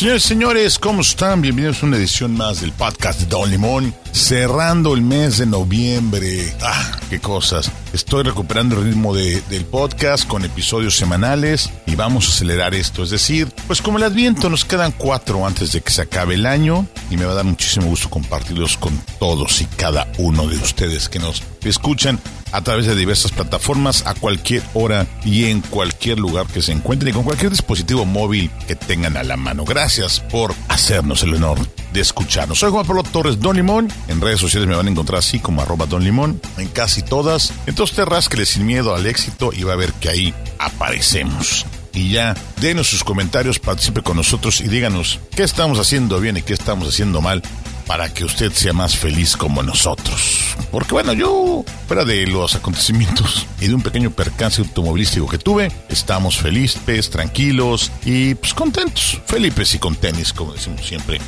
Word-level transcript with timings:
Señores 0.00 0.22
señores, 0.22 0.78
¿cómo 0.78 1.02
están? 1.02 1.42
Bienvenidos 1.42 1.82
a 1.82 1.86
una 1.86 1.98
edición 1.98 2.34
más 2.34 2.62
del 2.62 2.72
podcast 2.72 3.20
de 3.20 3.26
Don 3.26 3.50
Limón. 3.50 3.94
Cerrando 4.12 4.94
el 4.94 5.02
mes 5.02 5.38
de 5.38 5.46
noviembre. 5.46 6.52
Ah, 6.62 6.98
qué 7.08 7.20
cosas. 7.20 7.70
Estoy 7.92 8.22
recuperando 8.24 8.76
el 8.78 8.84
ritmo 8.84 9.14
de- 9.14 9.40
del 9.48 9.64
podcast 9.64 10.26
con 10.26 10.44
episodios 10.44 10.96
semanales 10.96 11.70
y 11.86 11.94
vamos 11.94 12.26
a 12.26 12.30
acelerar 12.30 12.74
esto. 12.74 13.02
Es 13.02 13.10
decir, 13.10 13.48
pues 13.66 13.80
como 13.80 13.98
el 13.98 14.04
adviento 14.04 14.50
nos 14.50 14.64
quedan 14.64 14.92
cuatro 14.92 15.46
antes 15.46 15.72
de 15.72 15.80
que 15.80 15.90
se 15.92 16.02
acabe 16.02 16.34
el 16.34 16.46
año 16.46 16.86
y 17.10 17.16
me 17.16 17.24
va 17.24 17.32
a 17.32 17.36
dar 17.36 17.44
muchísimo 17.44 17.86
gusto 17.86 18.10
compartirlos 18.10 18.76
con 18.76 19.00
todos 19.18 19.60
y 19.62 19.66
cada 19.66 20.06
uno 20.18 20.46
de 20.48 20.56
ustedes 20.58 21.08
que 21.08 21.18
nos 21.18 21.42
escuchan 21.64 22.18
a 22.52 22.62
través 22.62 22.86
de 22.86 22.96
diversas 22.96 23.30
plataformas 23.30 24.04
a 24.06 24.14
cualquier 24.14 24.62
hora 24.74 25.06
y 25.24 25.44
en 25.46 25.60
cualquier 25.60 26.18
lugar 26.18 26.46
que 26.48 26.62
se 26.62 26.72
encuentren 26.72 27.10
y 27.10 27.12
con 27.12 27.22
cualquier 27.22 27.50
dispositivo 27.50 28.04
móvil 28.04 28.50
que 28.66 28.74
tengan 28.74 29.16
a 29.16 29.22
la 29.22 29.36
mano. 29.36 29.64
Gracias 29.64 30.18
por 30.18 30.52
hacernos 30.68 31.22
el 31.22 31.34
honor 31.34 31.58
de 31.92 32.00
escucharnos. 32.00 32.58
Soy 32.60 32.70
Juan 32.70 32.86
Pablo 32.86 33.02
Torres 33.04 33.38
Don 33.40 33.54
Limón. 33.56 33.88
En 34.08 34.20
redes 34.20 34.40
sociales 34.40 34.68
me 34.68 34.76
van 34.76 34.86
a 34.86 34.90
encontrar 34.90 35.18
así 35.18 35.38
como 35.38 35.62
arroba 35.62 35.86
Don 35.86 36.04
Limón 36.04 36.40
en 36.58 36.68
casi 36.68 37.02
todas. 37.02 37.52
Entonces 37.66 37.96
te 37.96 38.04
rasquele 38.04 38.46
sin 38.46 38.66
miedo 38.66 38.94
al 38.94 39.06
éxito 39.06 39.52
y 39.52 39.62
va 39.62 39.74
a 39.74 39.76
ver 39.76 39.92
que 39.94 40.08
ahí 40.08 40.34
aparecemos. 40.58 41.66
Y 41.92 42.10
ya, 42.10 42.36
denos 42.60 42.88
sus 42.88 43.02
comentarios, 43.02 43.58
participe 43.58 44.02
con 44.02 44.16
nosotros 44.16 44.60
y 44.60 44.68
díganos 44.68 45.18
qué 45.34 45.42
estamos 45.42 45.78
haciendo 45.78 46.20
bien 46.20 46.36
y 46.36 46.42
qué 46.42 46.52
estamos 46.52 46.88
haciendo 46.88 47.20
mal 47.20 47.42
para 47.90 48.14
que 48.14 48.24
usted 48.24 48.52
sea 48.52 48.72
más 48.72 48.96
feliz 48.96 49.36
como 49.36 49.64
nosotros. 49.64 50.54
Porque 50.70 50.92
bueno, 50.92 51.12
yo, 51.12 51.64
fuera 51.88 52.04
de 52.04 52.24
los 52.28 52.54
acontecimientos 52.54 53.46
y 53.60 53.66
de 53.66 53.74
un 53.74 53.82
pequeño 53.82 54.12
percance 54.12 54.62
automovilístico 54.62 55.26
que 55.26 55.38
tuve, 55.38 55.72
estamos 55.88 56.38
felices, 56.38 57.10
tranquilos 57.10 57.90
y 58.04 58.36
pues 58.36 58.54
contentos. 58.54 59.20
Felices 59.26 59.74
y 59.74 59.78
con 59.80 59.96
tenis, 59.96 60.32
como 60.32 60.52
decimos 60.52 60.86
siempre. 60.86 61.18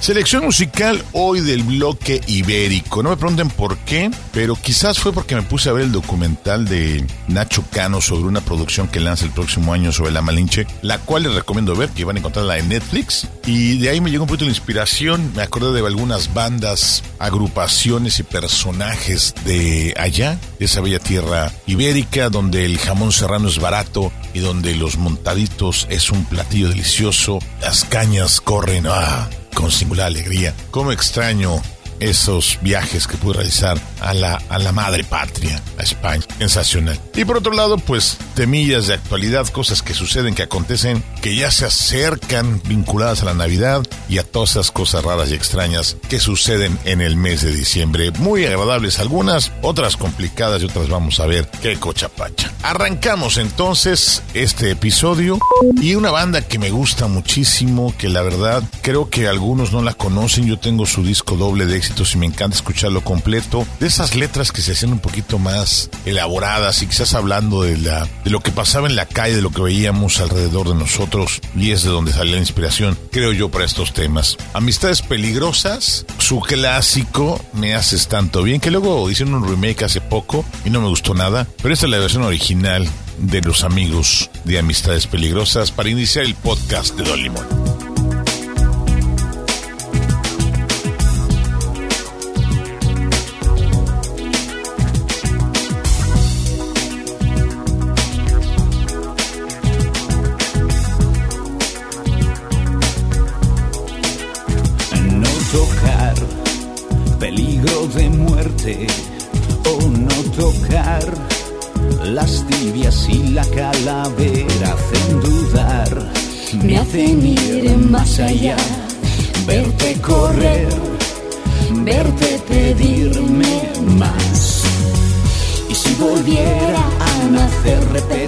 Selección 0.00 0.44
musical 0.44 1.02
hoy 1.12 1.40
del 1.40 1.62
bloque 1.62 2.20
ibérico. 2.26 3.02
No 3.02 3.10
me 3.10 3.16
pregunten 3.16 3.48
por 3.48 3.76
qué, 3.78 4.10
pero 4.32 4.54
quizás 4.54 4.98
fue 4.98 5.12
porque 5.12 5.34
me 5.34 5.42
puse 5.42 5.68
a 5.68 5.72
ver 5.72 5.84
el 5.84 5.92
documental 5.92 6.66
de 6.66 7.04
Nacho 7.28 7.64
Cano 7.72 8.00
sobre 8.00 8.24
una 8.24 8.40
producción 8.40 8.88
que 8.88 9.00
lanza 9.00 9.24
el 9.24 9.32
próximo 9.32 9.72
año 9.72 9.90
sobre 9.92 10.12
la 10.12 10.22
Malinche, 10.22 10.66
la 10.82 10.98
cual 10.98 11.24
les 11.24 11.34
recomiendo 11.34 11.74
ver, 11.74 11.88
que 11.90 12.04
van 12.04 12.16
a 12.16 12.18
encontrarla 12.20 12.58
en 12.58 12.68
Netflix. 12.68 13.26
Y 13.46 13.78
de 13.78 13.88
ahí 13.88 14.00
me 14.00 14.10
llegó 14.10 14.24
un 14.24 14.28
poquito 14.28 14.44
la 14.44 14.50
inspiración. 14.50 15.32
Me 15.34 15.42
acordé 15.42 15.72
de 15.72 15.86
algunas 15.86 16.34
bandas, 16.34 17.02
agrupaciones 17.18 18.20
y 18.20 18.22
personajes 18.22 19.34
de 19.44 19.94
allá, 19.98 20.38
de 20.58 20.66
esa 20.66 20.82
bella 20.82 20.98
tierra 21.00 21.52
ibérica, 21.66 22.28
donde 22.28 22.64
el 22.64 22.78
jamón 22.78 23.12
serrano 23.12 23.48
es 23.48 23.58
barato 23.58 24.12
y 24.34 24.40
donde 24.40 24.76
los 24.76 24.98
montaditos 24.98 25.86
es 25.90 26.10
un 26.10 26.26
platillo 26.26 26.68
delicioso. 26.68 27.38
Las 27.62 27.84
cañas 27.84 28.40
corren. 28.40 28.86
¡Ah! 28.86 29.28
Con 29.56 29.72
singular 29.72 30.06
alegría. 30.06 30.54
Cómo 30.70 30.92
extraño 30.92 31.60
esos 32.00 32.58
viajes 32.62 33.06
que 33.06 33.16
pude 33.16 33.34
realizar 33.34 33.78
a 34.00 34.14
la, 34.14 34.40
a 34.48 34.58
la 34.58 34.72
madre 34.72 35.04
patria, 35.04 35.62
a 35.78 35.82
España. 35.82 36.24
Sensacional. 36.38 37.00
Y 37.14 37.24
por 37.24 37.38
otro 37.38 37.52
lado, 37.52 37.78
pues, 37.78 38.18
temillas 38.34 38.86
de 38.86 38.94
actualidad, 38.94 39.46
cosas 39.48 39.82
que 39.82 39.94
suceden, 39.94 40.34
que 40.34 40.42
acontecen, 40.42 41.02
que 41.22 41.36
ya 41.36 41.50
se 41.50 41.64
acercan 41.64 42.60
vinculadas 42.64 43.22
a 43.22 43.26
la 43.26 43.34
Navidad 43.34 43.86
y 44.08 44.18
a 44.18 44.24
todas 44.24 44.50
esas 44.50 44.70
cosas 44.70 45.04
raras 45.04 45.30
y 45.30 45.34
extrañas 45.34 45.96
que 46.08 46.20
suceden 46.20 46.78
en 46.84 47.00
el 47.00 47.16
mes 47.16 47.42
de 47.42 47.52
diciembre. 47.52 48.10
Muy 48.18 48.44
agradables 48.44 48.98
algunas, 48.98 49.52
otras 49.62 49.96
complicadas 49.96 50.62
y 50.62 50.66
otras 50.66 50.88
vamos 50.88 51.20
a 51.20 51.26
ver 51.26 51.48
qué 51.62 51.76
cochapacha. 51.78 52.52
Arrancamos 52.62 53.38
entonces 53.38 54.22
este 54.34 54.70
episodio 54.70 55.38
y 55.80 55.94
una 55.94 56.10
banda 56.10 56.42
que 56.42 56.58
me 56.58 56.70
gusta 56.70 57.06
muchísimo, 57.06 57.94
que 57.96 58.08
la 58.08 58.22
verdad 58.22 58.62
creo 58.82 59.08
que 59.08 59.28
algunos 59.28 59.72
no 59.72 59.82
la 59.82 59.94
conocen. 59.94 60.46
Yo 60.46 60.58
tengo 60.58 60.86
su 60.86 61.02
disco 61.02 61.36
doble 61.36 61.66
de 61.66 61.76
éxitos 61.86 62.14
y 62.14 62.18
me 62.18 62.26
encanta 62.26 62.56
escucharlo 62.56 63.02
completo. 63.02 63.66
De 63.80 63.86
esas 63.86 64.14
letras 64.14 64.50
que 64.50 64.62
se 64.62 64.72
hacían 64.72 64.92
un 64.92 64.98
poquito 64.98 65.38
más 65.38 65.88
elaboradas 66.04 66.82
y 66.82 66.86
quizás 66.86 67.14
hablando 67.14 67.62
de, 67.62 67.76
la, 67.76 68.08
de 68.24 68.30
lo 68.30 68.40
que 68.40 68.50
pasaba 68.50 68.88
en 68.88 68.96
la 68.96 69.06
calle, 69.06 69.36
de 69.36 69.42
lo 69.42 69.50
que 69.50 69.62
veíamos 69.62 70.20
alrededor 70.20 70.68
de 70.68 70.74
nosotros 70.74 71.40
y 71.56 71.70
es 71.70 71.82
de 71.82 71.90
donde 71.90 72.12
sale 72.12 72.32
la 72.32 72.38
inspiración, 72.38 72.98
creo 73.12 73.32
yo, 73.32 73.50
para 73.50 73.64
estos 73.64 73.92
temas. 73.92 74.36
Amistades 74.52 75.02
peligrosas, 75.02 76.06
su 76.18 76.40
clásico, 76.40 77.40
Me 77.52 77.74
haces 77.74 78.08
tanto 78.08 78.42
bien, 78.42 78.60
que 78.60 78.70
luego 78.70 79.08
hicieron 79.10 79.34
un 79.34 79.48
remake 79.48 79.84
hace 79.84 80.00
poco 80.00 80.44
y 80.64 80.70
no 80.70 80.80
me 80.80 80.88
gustó 80.88 81.14
nada, 81.14 81.46
pero 81.62 81.72
esta 81.72 81.86
es 81.86 81.90
la 81.90 81.98
versión 81.98 82.22
original 82.24 82.86
de 83.18 83.40
los 83.40 83.64
amigos 83.64 84.30
de 84.44 84.58
Amistades 84.58 85.06
Peligrosas 85.06 85.70
para 85.70 85.88
iniciar 85.88 86.24
el 86.24 86.34
podcast 86.34 86.96
de 86.96 87.04
Don. 87.04 87.65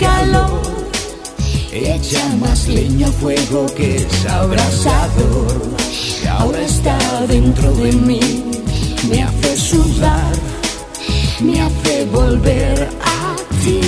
Calor. 0.00 0.62
Echa 1.70 2.26
más 2.40 2.66
leña 2.66 3.06
al 3.06 3.12
fuego 3.12 3.66
que 3.76 3.96
es 3.96 4.26
abrasador. 4.26 5.60
Ahora 6.30 6.62
está 6.62 6.98
dentro 7.28 7.70
de 7.74 7.92
mí. 7.92 8.20
me 9.10 9.22
hace 9.22 9.56
sudar 9.56 10.32
Me 11.40 11.60
hace 11.60 12.06
volver 12.06 12.88
a 13.02 13.36
ti. 13.62 13.80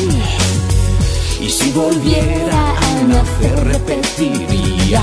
y 1.40 1.48
si 1.48 1.70
volviera 1.72 2.60
a 2.78 3.02
nacer 3.04 3.64
repetiría. 3.64 5.02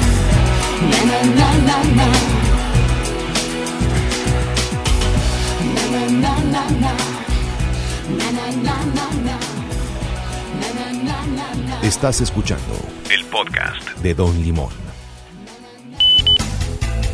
Estás 11.83 12.21
escuchando 12.21 12.73
El 13.09 13.25
podcast. 13.25 13.97
de 14.01 14.15
Don 14.15 14.41
Limón. 14.41 14.69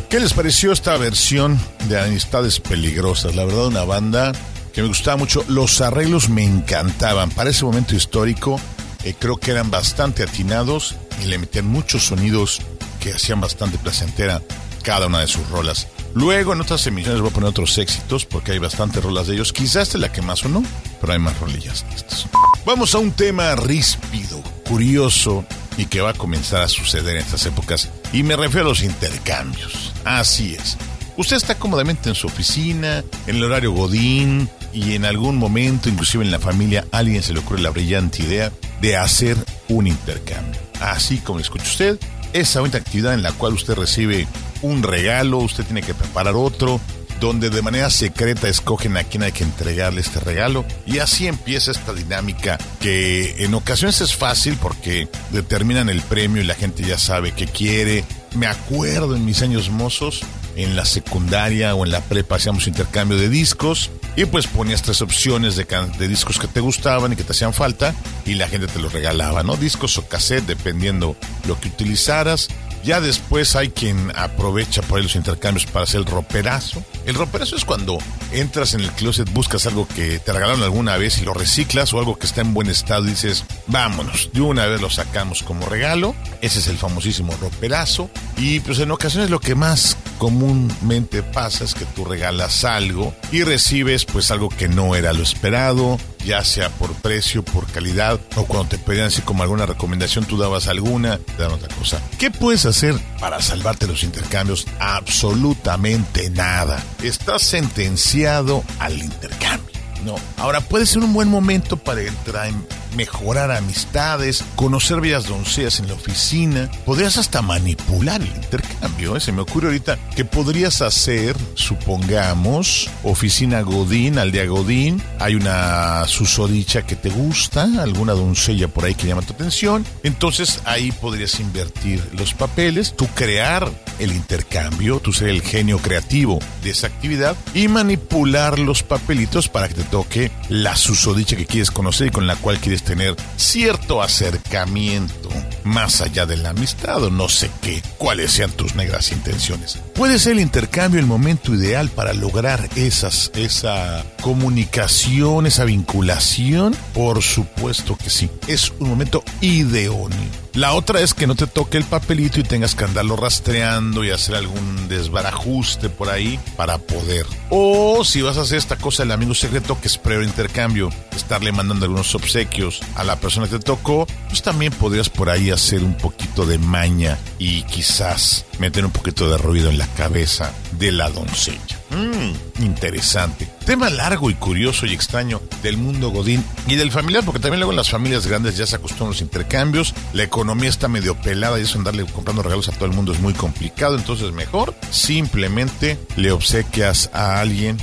¿Qué 0.08 0.20
les 0.20 0.32
pareció 0.32 0.72
esta 0.72 0.96
versión 0.96 1.60
de 1.88 2.00
Amistades 2.00 2.60
Peligrosas? 2.60 3.34
La 3.34 3.44
verdad, 3.44 3.66
una 3.66 3.84
banda 3.84 4.32
que 4.72 4.80
me 4.80 4.88
gustaba 4.88 5.16
mucho. 5.16 5.44
Los 5.48 5.80
arreglos 5.80 6.28
me 6.28 6.44
encantaban. 6.44 7.28
Para 7.30 7.50
ese 7.50 7.64
momento 7.64 7.96
histórico, 7.96 8.60
eh, 9.04 9.14
creo 9.18 9.36
que 9.36 9.50
eran 9.50 9.70
bastante 9.70 10.22
atinados 10.22 10.96
y 11.22 11.26
le 11.26 11.38
metían 11.38 11.66
muchos 11.66 12.06
sonidos 12.06 12.62
que 12.98 13.12
hacían 13.12 13.40
bastante 13.40 13.78
placentera 13.78 14.42
cada 14.82 15.06
una 15.06 15.20
de 15.20 15.26
sus 15.26 15.48
rolas. 15.48 15.88
Luego, 16.14 16.52
en 16.52 16.60
otras 16.60 16.86
emisiones, 16.86 17.20
voy 17.20 17.30
a 17.30 17.32
poner 17.32 17.50
otros 17.50 17.76
éxitos 17.78 18.24
porque 18.24 18.52
hay 18.52 18.58
bastantes 18.58 19.02
rolas 19.02 19.26
de 19.26 19.34
ellos. 19.34 19.52
Quizás 19.52 19.84
esta 19.84 19.98
es 19.98 20.02
la 20.02 20.12
que 20.12 20.22
más 20.22 20.44
o 20.44 20.48
no, 20.48 20.62
pero 21.00 21.12
hay 21.12 21.18
más 21.18 21.38
rolillas 21.38 21.84
de 21.88 21.96
estas. 21.96 22.26
Vamos 22.64 22.94
a 22.94 22.98
un 22.98 23.12
tema 23.12 23.54
ríspido, 23.56 24.42
curioso 24.66 25.44
y 25.76 25.86
que 25.86 26.00
va 26.00 26.10
a 26.10 26.14
comenzar 26.14 26.62
a 26.62 26.68
suceder 26.68 27.16
en 27.16 27.22
estas 27.22 27.46
épocas. 27.46 27.90
Y 28.12 28.22
me 28.22 28.36
refiero 28.36 28.66
a 28.66 28.70
los 28.70 28.82
intercambios. 28.82 29.92
Así 30.04 30.54
es. 30.54 30.76
Usted 31.16 31.36
está 31.36 31.56
cómodamente 31.56 32.08
en 32.08 32.14
su 32.14 32.26
oficina, 32.26 33.04
en 33.26 33.36
el 33.36 33.44
horario 33.44 33.72
Godín, 33.72 34.48
y 34.72 34.94
en 34.94 35.04
algún 35.04 35.36
momento, 35.36 35.88
inclusive 35.88 36.24
en 36.24 36.30
la 36.30 36.38
familia, 36.38 36.86
alguien 36.92 37.22
se 37.22 37.32
le 37.32 37.40
ocurre 37.40 37.60
la 37.60 37.70
brillante 37.70 38.22
idea 38.22 38.52
de 38.80 38.96
hacer 38.96 39.36
un 39.68 39.86
intercambio. 39.86 40.60
Así 40.80 41.18
como 41.18 41.40
escucha 41.40 41.64
usted, 41.64 41.98
esa 42.32 42.60
bonita 42.60 42.78
actividad 42.78 43.14
en 43.14 43.22
la 43.22 43.32
cual 43.32 43.54
usted 43.54 43.74
recibe 43.74 44.26
un 44.62 44.82
regalo, 44.82 45.38
usted 45.38 45.64
tiene 45.64 45.82
que 45.82 45.94
preparar 45.94 46.34
otro, 46.34 46.80
donde 47.20 47.50
de 47.50 47.62
manera 47.62 47.90
secreta 47.90 48.48
escogen 48.48 48.96
a 48.96 49.04
quién 49.04 49.22
hay 49.22 49.32
que 49.32 49.44
entregarle 49.44 50.00
este 50.00 50.20
regalo 50.20 50.64
y 50.86 50.98
así 50.98 51.26
empieza 51.26 51.72
esta 51.72 51.92
dinámica 51.92 52.58
que 52.80 53.44
en 53.44 53.54
ocasiones 53.54 54.00
es 54.00 54.14
fácil 54.14 54.56
porque 54.60 55.08
determinan 55.30 55.88
el 55.88 56.00
premio 56.02 56.42
y 56.42 56.46
la 56.46 56.54
gente 56.54 56.84
ya 56.84 56.98
sabe 56.98 57.32
qué 57.32 57.46
quiere. 57.46 58.04
Me 58.36 58.46
acuerdo 58.46 59.16
en 59.16 59.24
mis 59.24 59.42
años 59.42 59.70
mozos, 59.70 60.22
en 60.56 60.76
la 60.76 60.84
secundaria 60.84 61.74
o 61.74 61.84
en 61.84 61.90
la 61.90 62.00
prepa 62.00 62.36
hacíamos 62.36 62.66
intercambio 62.66 63.18
de 63.18 63.28
discos 63.28 63.90
y 64.18 64.24
pues 64.24 64.48
ponías 64.48 64.82
tres 64.82 65.00
opciones 65.00 65.54
de, 65.54 66.08
discos 66.08 66.40
que 66.40 66.48
te 66.48 66.58
gustaban 66.58 67.12
y 67.12 67.16
que 67.16 67.22
te 67.22 67.30
hacían 67.30 67.54
falta 67.54 67.94
y 68.26 68.34
la 68.34 68.48
gente 68.48 68.66
te 68.66 68.80
los 68.80 68.92
regalaba, 68.92 69.44
¿no? 69.44 69.56
Discos 69.56 69.96
o 69.96 70.08
cassette 70.08 70.44
dependiendo 70.44 71.14
lo 71.46 71.60
que 71.60 71.68
utilizaras. 71.68 72.48
Ya 72.84 73.00
después 73.00 73.56
hay 73.56 73.68
quien 73.70 74.12
aprovecha 74.16 74.82
por 74.82 74.98
ahí 74.98 75.02
los 75.02 75.16
intercambios 75.16 75.66
para 75.66 75.84
hacer 75.84 76.00
el 76.00 76.06
roperazo. 76.06 76.82
El 77.06 77.14
roperazo 77.14 77.56
es 77.56 77.64
cuando 77.64 77.98
entras 78.32 78.74
en 78.74 78.80
el 78.80 78.90
closet, 78.92 79.30
buscas 79.32 79.66
algo 79.66 79.86
que 79.88 80.18
te 80.18 80.32
regalaron 80.32 80.62
alguna 80.62 80.96
vez 80.96 81.18
y 81.18 81.24
lo 81.24 81.34
reciclas 81.34 81.92
o 81.92 81.98
algo 81.98 82.18
que 82.18 82.26
está 82.26 82.40
en 82.40 82.54
buen 82.54 82.68
estado 82.68 83.04
y 83.04 83.10
dices, 83.10 83.44
vámonos, 83.66 84.30
de 84.32 84.40
una 84.40 84.66
vez 84.66 84.80
lo 84.80 84.90
sacamos 84.90 85.42
como 85.42 85.66
regalo. 85.66 86.14
Ese 86.40 86.60
es 86.60 86.68
el 86.68 86.78
famosísimo 86.78 87.36
roperazo. 87.40 88.10
Y 88.36 88.60
pues 88.60 88.78
en 88.78 88.90
ocasiones 88.90 89.30
lo 89.30 89.40
que 89.40 89.54
más 89.54 89.96
comúnmente 90.18 91.22
pasa 91.22 91.64
es 91.64 91.74
que 91.74 91.84
tú 91.84 92.04
regalas 92.04 92.64
algo 92.64 93.14
y 93.32 93.42
recibes 93.42 94.04
pues 94.04 94.30
algo 94.30 94.48
que 94.48 94.68
no 94.68 94.94
era 94.94 95.12
lo 95.12 95.22
esperado, 95.22 95.98
ya 96.28 96.44
sea 96.44 96.68
por 96.68 96.92
precio, 96.92 97.42
por 97.42 97.66
calidad, 97.66 98.20
o 98.36 98.44
cuando 98.44 98.68
te 98.68 98.78
pedían 98.78 99.06
así 99.06 99.22
como 99.22 99.42
alguna 99.42 99.64
recomendación, 99.64 100.26
tú 100.26 100.36
dabas 100.36 100.68
alguna, 100.68 101.16
te 101.16 101.42
daban 101.42 101.54
otra 101.54 101.74
cosa. 101.74 102.02
¿Qué 102.18 102.30
puedes 102.30 102.66
hacer 102.66 102.94
para 103.18 103.40
salvarte 103.40 103.86
los 103.86 104.02
intercambios? 104.02 104.66
Absolutamente 104.78 106.28
nada. 106.28 106.84
Estás 107.02 107.42
sentenciado 107.42 108.62
al 108.78 108.98
intercambio. 108.98 109.74
No. 110.04 110.16
Ahora 110.36 110.60
puede 110.60 110.84
ser 110.84 111.02
un 111.02 111.14
buen 111.14 111.28
momento 111.28 111.78
para 111.78 112.02
entrar 112.02 112.48
en 112.48 112.66
mejorar 112.94 113.50
amistades, 113.50 114.44
conocer 114.56 115.00
bellas 115.00 115.26
doncellas 115.26 115.80
en 115.80 115.88
la 115.88 115.94
oficina. 115.94 116.70
Podrías 116.84 117.18
hasta 117.18 117.42
manipular 117.42 118.20
el 118.20 118.28
intercambio. 118.28 119.16
¿eh? 119.16 119.20
Se 119.20 119.32
me 119.32 119.42
ocurre 119.42 119.68
ahorita 119.68 119.98
que 120.14 120.24
podrías 120.24 120.82
hacer, 120.82 121.36
supongamos, 121.54 122.90
oficina 123.02 123.60
Godín, 123.62 124.18
aldea 124.18 124.46
Godín. 124.46 125.02
Hay 125.18 125.34
una 125.34 126.06
susodicha 126.06 126.86
que 126.86 126.96
te 126.96 127.10
gusta, 127.10 127.68
alguna 127.80 128.12
doncella 128.12 128.68
por 128.68 128.84
ahí 128.84 128.94
que 128.94 129.06
llama 129.06 129.22
tu 129.22 129.32
atención. 129.32 129.84
Entonces 130.02 130.60
ahí 130.64 130.92
podrías 130.92 131.40
invertir 131.40 132.02
los 132.12 132.34
papeles, 132.34 132.94
tú 132.96 133.06
crear 133.14 133.70
el 133.98 134.12
intercambio, 134.12 135.00
tú 135.00 135.12
ser 135.12 135.28
el 135.28 135.42
genio 135.42 135.78
creativo 135.78 136.38
de 136.62 136.70
esa 136.70 136.86
actividad 136.86 137.36
y 137.54 137.68
manipular 137.68 138.58
los 138.58 138.82
papelitos 138.82 139.48
para 139.48 139.68
que 139.68 139.74
te 139.74 139.84
toque 139.84 140.30
la 140.48 140.76
susodicha 140.76 141.36
que 141.36 141.46
quieres 141.46 141.70
conocer 141.70 142.08
y 142.08 142.10
con 142.10 142.26
la 142.26 142.36
cual 142.36 142.58
quieres 142.58 142.77
tener 142.82 143.16
cierto 143.36 144.02
acercamiento 144.02 145.28
más 145.64 146.00
allá 146.00 146.26
de 146.26 146.36
la 146.36 146.50
amistad 146.50 147.02
o 147.02 147.10
no 147.10 147.28
sé 147.28 147.50
qué, 147.60 147.82
cuáles 147.98 148.32
sean 148.32 148.50
tus 148.50 148.74
negras 148.74 149.12
intenciones. 149.12 149.78
¿Puede 149.94 150.18
ser 150.18 150.32
el 150.32 150.40
intercambio 150.40 151.00
el 151.00 151.06
momento 151.06 151.54
ideal 151.54 151.90
para 151.90 152.12
lograr 152.12 152.68
esas, 152.76 153.30
esa 153.34 154.04
comunicación, 154.22 155.46
esa 155.46 155.64
vinculación? 155.64 156.76
Por 156.94 157.22
supuesto 157.22 157.96
que 157.96 158.10
sí. 158.10 158.30
Es 158.46 158.72
un 158.78 158.88
momento 158.88 159.22
idóneo. 159.40 160.47
La 160.54 160.72
otra 160.72 161.00
es 161.00 161.14
que 161.14 161.26
no 161.26 161.34
te 161.34 161.46
toque 161.46 161.78
el 161.78 161.84
papelito 161.84 162.40
y 162.40 162.42
tengas 162.42 162.74
que 162.74 162.84
andarlo 162.84 163.16
rastreando 163.16 164.04
y 164.04 164.10
hacer 164.10 164.34
algún 164.34 164.88
desbarajuste 164.88 165.88
por 165.88 166.08
ahí 166.08 166.38
para 166.56 166.78
poder. 166.78 167.26
O 167.50 168.04
si 168.04 168.22
vas 168.22 168.38
a 168.38 168.42
hacer 168.42 168.58
esta 168.58 168.76
cosa 168.76 169.02
del 169.02 169.12
amigo 169.12 169.34
secreto 169.34 169.80
que 169.80 169.88
es 169.88 169.98
previo 169.98 170.26
intercambio, 170.26 170.90
estarle 171.14 171.52
mandando 171.52 171.84
algunos 171.84 172.14
obsequios 172.14 172.80
a 172.96 173.04
la 173.04 173.16
persona 173.16 173.46
que 173.46 173.58
te 173.58 173.64
tocó, 173.64 174.06
pues 174.28 174.42
también 174.42 174.72
podrías 174.72 175.08
por 175.08 175.30
ahí 175.30 175.50
hacer 175.50 175.84
un 175.84 175.94
poquito 175.94 176.46
de 176.46 176.58
maña 176.58 177.18
y 177.38 177.62
quizás 177.64 178.44
meter 178.58 178.84
un 178.84 178.90
poquito 178.90 179.30
de 179.30 179.38
ruido 179.38 179.68
en 179.68 179.78
la 179.78 179.86
cabeza 179.86 180.52
de 180.72 180.92
la 180.92 181.10
doncella. 181.10 181.77
¿Mm? 181.90 181.96
Mmm, 181.96 182.64
interesante. 182.64 183.48
Tema 183.64 183.90
largo 183.90 184.30
y 184.30 184.34
curioso 184.34 184.86
y 184.86 184.92
extraño 184.92 185.40
del 185.62 185.76
mundo 185.76 186.10
godín 186.10 186.44
y 186.66 186.76
del 186.76 186.90
familiar, 186.90 187.24
porque 187.24 187.40
también 187.40 187.60
luego 187.60 187.72
en 187.72 187.76
las 187.76 187.90
familias 187.90 188.26
grandes 188.26 188.56
ya 188.56 188.66
se 188.66 188.76
acostumbran 188.76 189.10
los 189.10 189.20
intercambios, 189.20 189.94
la 190.12 190.22
economía 190.22 190.68
está 190.68 190.88
medio 190.88 191.14
pelada 191.16 191.58
y 191.58 191.62
eso 191.62 191.78
andarle 191.78 192.04
comprando 192.06 192.42
regalos 192.42 192.68
a 192.68 192.72
todo 192.72 192.86
el 192.86 192.92
mundo 192.92 193.12
es 193.12 193.20
muy 193.20 193.34
complicado, 193.34 193.96
entonces 193.96 194.32
mejor 194.32 194.74
simplemente 194.90 195.98
le 196.16 196.32
obsequias 196.32 197.10
a 197.12 197.40
alguien 197.40 197.76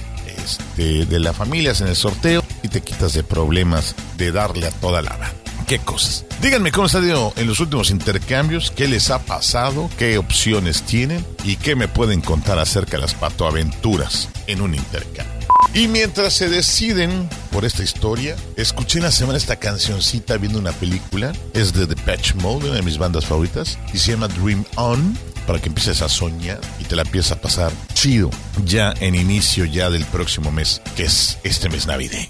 este, 0.43 1.05
de 1.05 1.19
la 1.19 1.33
familia 1.33 1.73
en 1.79 1.87
el 1.87 1.95
sorteo 1.95 2.43
y 2.63 2.67
te 2.67 2.81
quitas 2.81 3.13
de 3.13 3.23
problemas 3.23 3.95
de 4.17 4.31
darle 4.31 4.67
a 4.67 4.71
toda 4.71 5.01
la 5.01 5.11
banda. 5.11 5.54
¿Qué 5.67 5.79
cosas? 5.79 6.25
Díganme 6.41 6.71
cómo 6.71 6.85
está 6.85 6.99
en 6.99 7.47
los 7.47 7.59
últimos 7.59 7.89
intercambios, 7.89 8.69
qué 8.69 8.87
les 8.87 9.09
ha 9.09 9.25
pasado, 9.25 9.89
qué 9.97 10.19
opciones 10.19 10.83
tienen 10.83 11.25
y 11.43 11.55
qué 11.55 11.75
me 11.75 11.87
pueden 11.87 12.21
contar 12.21 12.59
acerca 12.59 12.97
de 12.97 13.01
las 13.01 13.15
patoaventuras 13.15 14.29
en 14.45 14.61
un 14.61 14.75
intercambio. 14.75 15.33
Y 15.73 15.87
mientras 15.87 16.33
se 16.33 16.49
deciden 16.49 17.27
por 17.51 17.65
esta 17.65 17.81
historia, 17.81 18.35
escuché 18.55 18.99
en 18.99 19.05
la 19.05 19.11
semana 19.11 19.39
esta 19.39 19.55
cancioncita 19.55 20.37
viendo 20.37 20.59
una 20.59 20.71
película. 20.71 21.33
Es 21.53 21.73
de 21.73 21.87
The 21.87 21.95
Patch 21.95 22.35
Mode, 22.35 22.67
una 22.67 22.75
de 22.75 22.83
mis 22.83 22.99
bandas 22.99 23.25
favoritas, 23.25 23.79
y 23.91 23.97
se 23.97 24.11
llama 24.11 24.27
Dream 24.27 24.63
On 24.75 25.17
para 25.47 25.59
que 25.59 25.69
empieces 25.69 26.01
a 26.01 26.09
soñar 26.09 26.61
y 26.79 26.83
te 26.83 26.95
la 26.95 27.01
empieces 27.01 27.31
a 27.31 27.41
pasar 27.41 27.71
chido 27.93 28.29
ya 28.65 28.93
en 28.99 29.15
inicio 29.15 29.65
ya 29.65 29.89
del 29.89 30.05
próximo 30.05 30.51
mes, 30.51 30.81
que 30.95 31.03
es 31.03 31.37
este 31.43 31.69
mes 31.69 31.87
navideño. 31.87 32.29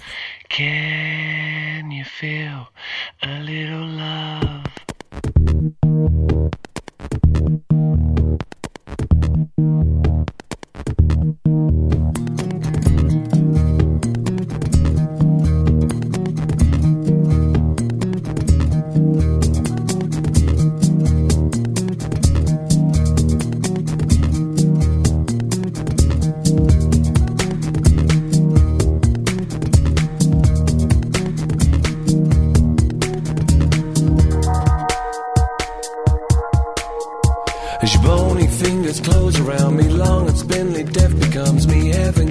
Can 0.56 1.90
you 1.90 2.04
feel 2.06 2.68
a 3.22 3.40
little 3.40 3.86
love? 3.86 4.64
As 11.44 12.35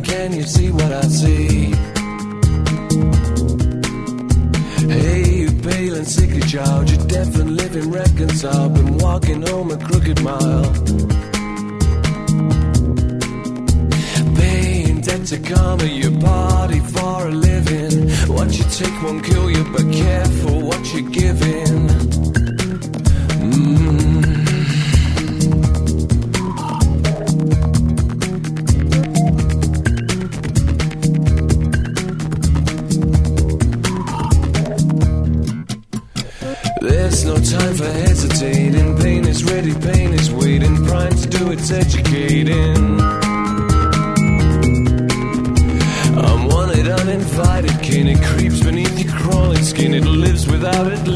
can 0.06 0.34
you 0.34 0.44
see 0.44 0.70
what 0.72 0.92
I 0.92 1.02
see? 1.02 1.74
Hey, 4.88 5.24
you 5.42 5.52
pale 5.62 5.96
and 5.96 6.08
sickly 6.08 6.42
child, 6.42 6.90
you're 6.90 7.08
deaf 7.08 7.36
and 7.40 7.56
living 7.58 7.92
reconciled. 7.92 8.74
Been 8.76 8.98
walking 8.98 9.42
home 9.42 9.72
a 9.72 9.78
crooked 9.78 10.22
mile. 10.22 10.72
Paying 14.36 15.02
debt 15.02 15.26
to 15.28 15.38
karma, 15.40 15.86
your 15.86 16.12
body 16.12 16.80
for 16.80 17.28
a 17.28 17.32
living. 17.32 18.10
What 18.36 18.50
you 18.58 18.66
take 18.66 18.98
won't 19.04 19.24
kill 19.26 19.50
you, 19.50 19.64
but 19.74 19.86
careful 19.92 20.62
what 20.62 20.94
you're 20.94 21.10
giving. 21.10 21.95
Its 41.66 41.72
educating. 41.72 43.00
I'm 46.18 46.48
wanted, 46.48 46.88
uninvited 46.88 47.82
kin. 47.82 48.08
It 48.08 48.22
creeps 48.24 48.62
beneath 48.62 49.00
your 49.00 49.12
crawling 49.14 49.64
skin. 49.64 49.94
It 49.94 50.06
lives 50.06 50.48
without, 50.48 50.92
it 50.92 51.08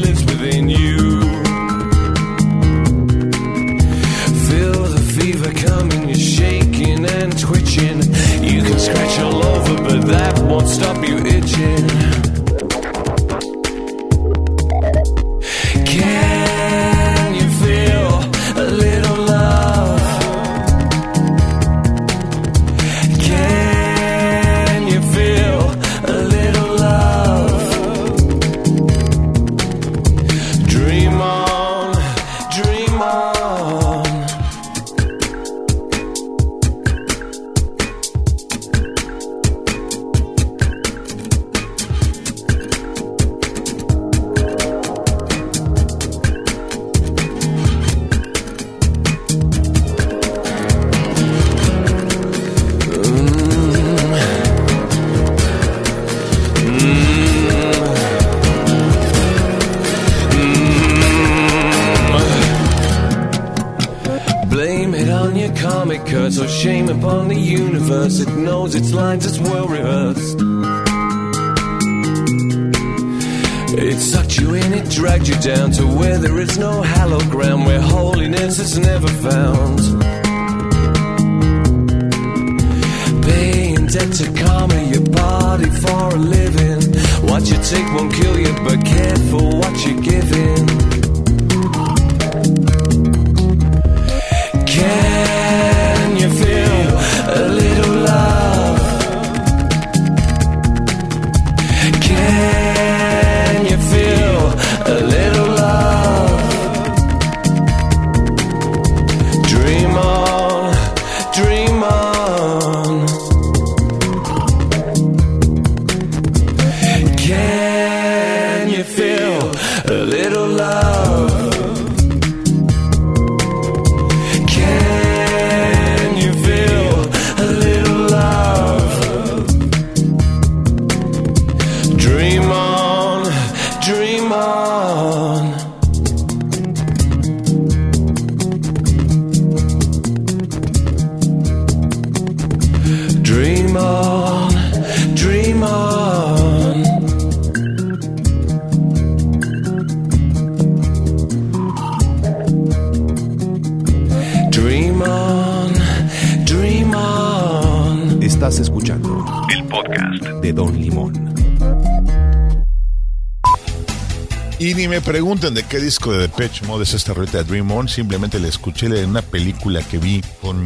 disco 165.90 166.12
de 166.12 166.18
Depeche 166.18 166.64
Mode 166.66 166.84
es 166.84 166.94
esta 166.94 167.14
de 167.14 167.42
Dream 167.42 167.68
On. 167.72 167.88
Simplemente 167.88 168.38
la 168.38 168.46
escuché 168.46 168.86
en 168.86 169.10
una 169.10 169.22
película 169.22 169.82
que 169.82 169.98
vi 169.98 170.22
con 170.40 170.62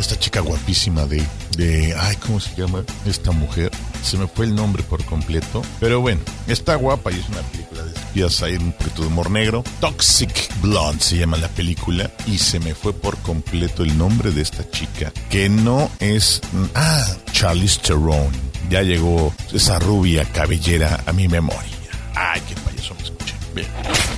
esta 0.00 0.18
chica 0.18 0.40
guapísima 0.40 1.06
de, 1.06 1.24
de. 1.56 1.94
Ay, 1.96 2.16
¿cómo 2.16 2.40
se 2.40 2.56
llama 2.56 2.82
esta 3.06 3.30
mujer? 3.30 3.70
Se 4.02 4.18
me 4.18 4.26
fue 4.26 4.46
el 4.46 4.54
nombre 4.56 4.82
por 4.82 5.04
completo. 5.04 5.62
Pero 5.78 6.00
bueno, 6.00 6.22
está 6.48 6.74
guapa 6.74 7.12
y 7.12 7.20
es 7.20 7.28
una 7.28 7.42
película 7.42 7.84
de 7.84 7.92
espías. 7.92 8.42
Hay 8.42 8.56
un 8.56 8.72
poquito 8.72 9.02
de 9.02 9.08
humor 9.08 9.30
negro. 9.30 9.62
Toxic 9.78 10.60
Blonde 10.60 11.00
se 11.00 11.18
llama 11.18 11.36
la 11.36 11.48
película. 11.50 12.10
Y 12.26 12.38
se 12.38 12.58
me 12.58 12.74
fue 12.74 12.92
por 12.92 13.16
completo 13.18 13.84
el 13.84 13.96
nombre 13.96 14.32
de 14.32 14.42
esta 14.42 14.68
chica. 14.72 15.12
Que 15.30 15.48
no 15.48 15.88
es. 16.00 16.40
Ah, 16.74 17.06
Charlize 17.30 17.78
Theron. 17.80 18.32
Ya 18.70 18.82
llegó 18.82 19.32
esa 19.52 19.78
rubia 19.78 20.24
cabellera 20.24 21.04
a 21.06 21.12
mi 21.12 21.28
memoria. 21.28 21.70
Ay, 22.16 22.42
qué 22.48 22.56
payaso 22.56 22.96
me 22.96 23.04
escuché. 23.04 23.34
Bien. 23.54 23.68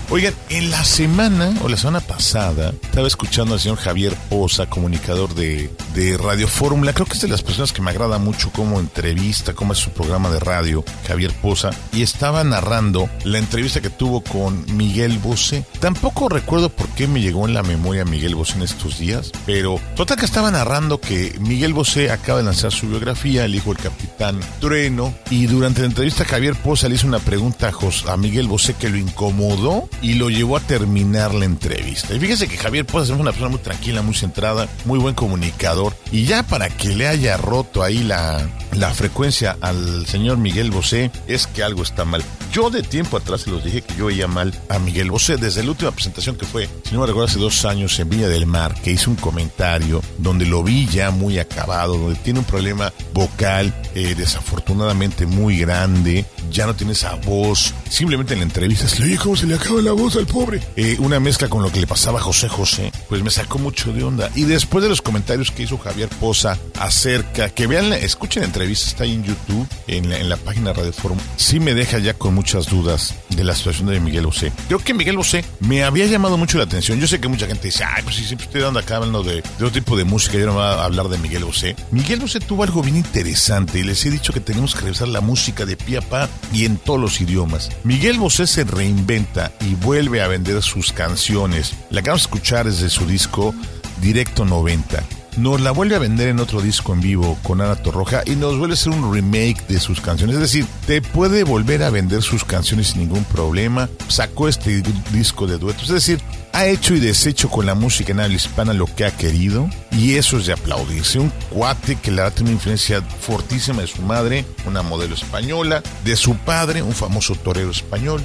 Oigan, 0.09 0.35
en 0.51 0.71
la 0.71 0.85
semana 0.85 1.53
o 1.65 1.69
la 1.69 1.77
semana 1.77 1.99
pasada 1.99 2.73
estaba 2.81 3.09
escuchando 3.09 3.55
al 3.55 3.61
señor 3.61 3.77
Javier 3.77 4.15
Poza, 4.31 4.67
comunicador 4.67 5.35
de, 5.35 5.69
de 5.95 6.17
Radio 6.17 6.47
Fórmula. 6.47 6.93
Creo 6.93 7.07
que 7.07 7.15
es 7.15 7.23
de 7.23 7.29
las 7.29 7.43
personas 7.43 7.73
que 7.73 7.83
me 7.83 7.91
agrada 7.91 8.19
mucho 8.19 8.53
como 8.53 8.79
entrevista, 8.79 9.53
cómo 9.53 9.73
es 9.73 9.81
su 9.81 9.91
programa 9.91 10.31
de 10.31 10.39
radio, 10.39 10.85
Javier 11.09 11.33
Poza. 11.43 11.71
Y 11.93 12.03
estaba 12.03 12.45
narrando 12.45 13.11
la 13.25 13.39
entrevista 13.39 13.81
que 13.81 13.91
tuvo 13.91 14.21
con 14.21 14.65
Miguel 14.77 15.19
Bosé. 15.19 15.65
Tampoco 15.81 16.29
recuerdo 16.29 16.69
por 16.69 16.89
qué 16.91 17.09
me 17.09 17.21
llegó 17.21 17.49
en 17.49 17.55
la 17.55 17.65
memoria 17.65 18.05
Miguel 18.05 18.37
Bosé 18.37 18.55
en 18.55 18.63
estos 18.63 18.99
días, 18.99 19.33
pero 19.45 19.81
total 19.97 20.19
que 20.19 20.25
estaba 20.25 20.53
narrando 20.53 21.01
que 21.01 21.37
Miguel 21.41 21.75
Bosé 21.75 22.13
acaba 22.13 22.39
de 22.39 22.45
lanzar 22.45 22.71
su 22.71 22.89
biografía, 22.89 23.45
el 23.45 23.57
hijo 23.57 23.75
del 23.75 23.83
capitán 23.83 24.39
Trueno, 24.61 25.13
y 25.31 25.47
durante 25.47 25.81
la 25.81 25.89
entrevista 25.89 26.25
Javier 26.25 26.55
Poza 26.55 26.89
le 26.89 26.95
hizo 26.95 27.09
una 27.09 27.19
pregunta 27.19 27.71
a, 27.71 28.13
a 28.13 28.17
Miguel 28.17 28.47
Bosé 28.47 28.75
que 28.75 28.89
lo 28.89 28.99
incomodó 28.99 29.89
y 30.03 30.15
lo 30.15 30.31
llevó 30.31 30.57
a 30.57 30.61
terminar 30.61 31.35
la 31.35 31.45
entrevista. 31.45 32.15
Y 32.15 32.21
fíjese 32.21 32.49
que 32.49 32.57
Javier 32.57 32.87
Poza 32.87 33.13
es 33.13 33.19
una 33.19 33.31
persona 33.31 33.51
muy 33.51 33.61
tranquila, 33.61 34.03
muy 34.03 34.15
centrada, 34.15 34.69
muy 34.85 34.99
buen 34.99 35.15
comunicador, 35.15 35.97
y 36.13 36.25
ya 36.25 36.43
para 36.43 36.69
que 36.69 36.89
le 36.89 37.09
haya 37.09 37.37
roto 37.37 37.83
ahí 37.83 38.03
la, 38.03 38.47
la 38.73 38.93
frecuencia 38.93 39.57
al 39.61 40.07
señor 40.07 40.39
Miguel 40.39 40.71
Bosé, 40.71 41.11
es 41.27 41.47
que 41.47 41.63
algo 41.63 41.83
está 41.83 42.05
mal. 42.05 42.23
Yo 42.53 42.71
de 42.71 42.83
tiempo 42.83 43.17
atrás 43.17 43.47
los 43.47 43.65
dije 43.65 43.83
que 43.83 43.95
yo 43.97 44.07
veía 44.07 44.27
mal 44.29 44.55
a 44.69 44.79
Miguel 44.79 45.11
Bosé, 45.11 45.37
desde 45.37 45.63
la 45.63 45.71
última 45.71 45.91
presentación 45.91 46.37
que 46.37 46.47
fue, 46.47 46.69
si 46.85 46.95
no 46.95 47.01
me 47.01 47.07
recuerdo, 47.07 47.29
hace 47.29 47.39
dos 47.39 47.65
años 47.65 47.99
en 47.99 48.09
Villa 48.09 48.29
del 48.29 48.47
Mar, 48.47 48.75
que 48.83 48.93
hizo 48.93 49.11
un 49.11 49.17
comentario 49.17 50.03
donde 50.19 50.47
lo 50.47 50.63
vi 50.63 50.87
ya 50.87 51.11
muy 51.11 51.39
acabado, 51.39 51.99
donde 51.99 52.19
tiene 52.21 52.39
un 52.39 52.45
problema 52.45 52.93
vocal 53.13 53.75
eh, 53.95 54.15
desafortunadamente 54.17 55.27
muy 55.27 55.59
grande, 55.59 56.25
ya 56.51 56.67
no 56.67 56.75
tiene 56.75 56.93
esa 56.93 57.15
voz, 57.17 57.75
simplemente 57.91 58.35
en 58.35 58.41
la 58.41 58.47
entrevista 58.47 58.89
se 58.89 59.01
le 59.01 59.07
oye 59.07 59.19
cómo 59.19 59.37
se 59.37 59.47
le 59.47 59.55
acaba 59.55 59.81
la 59.87 59.93
voz 59.93 60.17
al 60.17 60.27
pobre. 60.27 60.61
Eh, 60.75 60.97
una 60.99 61.21
mezcla 61.21 61.49
con 61.49 61.63
lo 61.63 61.71
que 61.71 61.79
le 61.79 61.87
pasaba 61.87 62.19
a 62.19 62.23
José 62.23 62.49
José, 62.49 62.91
pues 63.09 63.23
me 63.23 63.31
sacó 63.31 63.59
mucho 63.59 63.93
de 63.93 64.03
onda. 64.03 64.31
Y 64.35 64.43
después 64.43 64.83
de 64.83 64.89
los 64.89 65.01
comentarios 65.01 65.53
que 65.53 65.63
hizo 65.63 65.79
Javier 65.79 66.09
Poza 66.09 66.59
acerca, 66.81 67.51
que 67.51 67.69
vean, 67.69 67.93
escuchen 67.93 68.43
la 68.43 68.47
entrevista, 68.49 68.89
está 68.89 69.05
ahí 69.05 69.13
en 69.13 69.23
YouTube, 69.23 69.67
en 69.87 70.11
la, 70.11 70.19
en 70.19 70.29
la 70.29 70.37
página 70.37 70.73
Radio 70.73 70.93
Forum, 70.93 71.19
sí 71.37 71.61
me 71.61 71.73
deja 71.73 72.01
ya 72.01 72.15
con 72.15 72.35
muchas 72.35 72.67
dudas 72.67 73.15
de 73.31 73.45
la 73.45 73.55
situación 73.55 73.87
de 73.87 74.01
Miguel 74.01 74.27
Bosé. 74.27 74.51
Creo 74.67 74.81
que 74.81 74.93
Miguel 74.93 75.17
Bosé 75.17 75.45
me 75.61 75.85
había 75.85 76.07
llamado 76.07 76.37
mucho 76.37 76.59
la 76.59 76.65
atención. 76.65 76.99
Yo 76.99 77.07
sé 77.07 77.21
que 77.21 77.29
mucha 77.29 77.47
gente 77.47 77.69
dice, 77.69 77.85
ay, 77.85 78.03
pues 78.03 78.17
sí, 78.17 78.25
siempre 78.25 78.47
estoy 78.47 78.63
dando 78.63 78.81
acá 78.81 78.97
hablando 78.97 79.23
de, 79.23 79.37
de 79.37 79.41
otro 79.55 79.71
tipo 79.71 79.97
de 79.97 80.03
música, 80.03 80.37
yo 80.37 80.47
no 80.47 80.55
voy 80.55 80.65
a 80.65 80.83
hablar 80.83 81.09
de 81.09 81.19
Miguel 81.19 81.45
Bosé. 81.45 81.77
Miguel 81.93 82.19
Bosé 82.19 82.41
tuvo 82.41 82.65
algo 82.65 82.83
bien 82.83 82.97
interesante 82.97 83.79
y 83.79 83.85
les 83.85 84.05
he 84.05 84.11
dicho 84.11 84.33
que 84.33 84.41
tenemos 84.41 84.75
que 84.75 84.81
revisar 84.81 85.07
la 85.07 85.21
música 85.21 85.65
de 85.65 85.77
pie 85.77 85.99
a 85.99 86.01
pa 86.01 86.29
y 86.53 86.65
en 86.65 86.77
todos 86.77 87.01
los 87.01 87.21
idiomas. 87.21 87.71
Miguel 87.85 88.19
Bosé 88.19 88.49
se 88.49 88.65
reinventa 88.65 89.53
y 89.61 89.76
vuelve 89.77 90.23
a 90.23 90.29
vender 90.29 90.63
sus 90.63 90.93
canciones. 90.93 91.75
La 91.91 92.03
que 92.03 92.11
vamos 92.11 92.23
a 92.23 92.29
escuchar 92.29 92.67
es 92.67 92.81
de 92.81 92.91
su 92.91 93.07
disco 93.07 93.55
Directo 94.01 94.45
90 94.45 95.03
nos 95.37 95.61
la 95.61 95.71
vuelve 95.71 95.97
a 95.97 95.99
vender 95.99 96.29
en 96.29 96.41
otro 96.41 96.63
disco 96.63 96.95
en 96.95 97.01
vivo 97.01 97.39
con 97.43 97.61
Ana 97.61 97.77
Torroja 97.77 98.23
y 98.25 98.37
nos 98.37 98.59
vuelve 98.59 98.73
a 98.73 98.77
hacer 98.77 98.93
un 98.93 99.13
remake 99.13 99.67
de 99.69 99.79
sus 99.81 100.01
canciones. 100.01 100.37
Es 100.37 100.41
decir, 100.41 100.67
te 100.87 101.03
puede 101.03 101.45
volver 101.45 101.83
a 101.83 101.91
vender 101.91 102.23
sus 102.23 102.45
canciones 102.45 102.89
sin 102.89 103.01
ningún 103.01 103.25
problema. 103.25 103.89
Sacó 104.09 104.49
este 104.49 104.83
disco 105.13 105.47
de 105.47 105.59
duetos. 105.59 105.85
Es 105.85 105.95
decir, 105.95 106.21
ha 106.57 106.65
hecho 106.65 106.95
y 106.95 107.01
deshecho 107.01 107.51
con 107.51 107.67
la 107.67 107.75
música 107.75 108.13
en 108.13 108.21
habla 108.21 108.35
hispana 108.35 108.73
lo 108.73 108.87
que 108.87 109.05
ha 109.05 109.15
querido 109.15 109.69
y 109.93 110.15
eso 110.15 110.39
es 110.39 110.47
de 110.47 110.55
aplaudirse. 110.55 111.19
Un 111.19 111.31
cuate 111.51 111.97
que 111.97 112.11
le 112.11 112.23
ha 112.23 112.31
tenido 112.31 112.53
una 112.53 112.57
influencia 112.57 113.03
fortísima 113.03 113.83
de 113.83 113.89
su 113.89 114.01
madre, 114.01 114.47
una 114.65 114.81
modelo 114.81 115.15
española, 115.15 115.83
de 116.05 116.17
su 116.17 116.35
padre, 116.35 116.81
un 116.83 116.95
famoso 116.95 117.35
torero 117.35 117.71
español, 117.71 118.23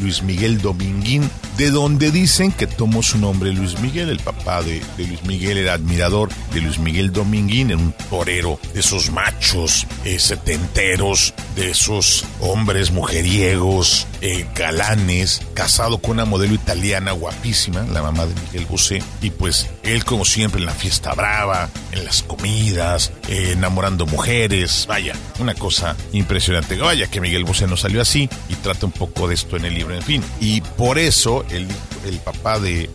Luis 0.00 0.22
Miguel 0.22 0.60
Dominguín, 0.60 1.30
de 1.58 1.70
donde 1.70 2.10
dicen 2.10 2.50
que 2.50 2.66
tomó 2.66 3.04
su 3.04 3.18
nombre 3.18 3.52
Luis 3.52 3.78
Miguel, 3.80 4.08
el 4.08 4.18
papá 4.18 4.62
de, 4.62 4.82
de 4.96 5.06
Luis 5.06 5.22
Miguel 5.24 5.58
era 5.58 5.74
admirador 5.74 6.28
de 6.52 6.60
Luis 6.62 6.78
Miguel 6.78 7.12
Dominguín, 7.12 7.70
era 7.70 7.78
un 7.78 7.92
torero 8.08 8.58
de 8.74 8.80
esos 8.80 9.12
machos 9.12 9.86
eh, 10.04 10.18
setenteros, 10.18 11.34
de 11.54 11.70
esos 11.70 12.24
hombres 12.40 12.90
mujeriegos, 12.90 14.08
eh, 14.20 14.46
galanes, 14.54 15.42
casado 15.54 15.98
con 15.98 16.12
una 16.12 16.24
modelo 16.24 16.54
italiana 16.54 17.12
guapísima, 17.12 17.82
la 17.92 18.02
mamá 18.02 18.26
de 18.26 18.34
Miguel 18.34 18.66
Bosé, 18.66 19.02
y 19.22 19.30
pues 19.30 19.68
él 19.82 20.04
como 20.04 20.24
siempre 20.24 20.60
en 20.60 20.66
la 20.66 20.72
fiesta 20.72 21.14
brava, 21.14 21.68
en 21.92 22.04
las 22.04 22.22
comidas, 22.22 23.12
eh, 23.28 23.52
enamorando 23.52 24.06
mujeres, 24.06 24.86
vaya, 24.88 25.14
una 25.38 25.54
cosa 25.54 25.96
impresionante. 26.12 26.76
Vaya 26.76 27.08
que 27.08 27.20
Miguel 27.20 27.44
Bosé 27.44 27.66
no 27.66 27.76
salió 27.76 28.00
así 28.00 28.28
y 28.48 28.54
trata 28.56 28.86
un 28.86 28.92
poco 28.92 29.28
de 29.28 29.34
esto 29.34 29.56
en 29.56 29.64
el 29.64 29.74
libro, 29.74 29.94
en 29.94 30.02
fin. 30.02 30.22
Y 30.40 30.60
por 30.60 30.98
eso 30.98 31.44
el, 31.50 31.68
el 32.04 32.18
papá 32.18 32.58
de, 32.58 32.90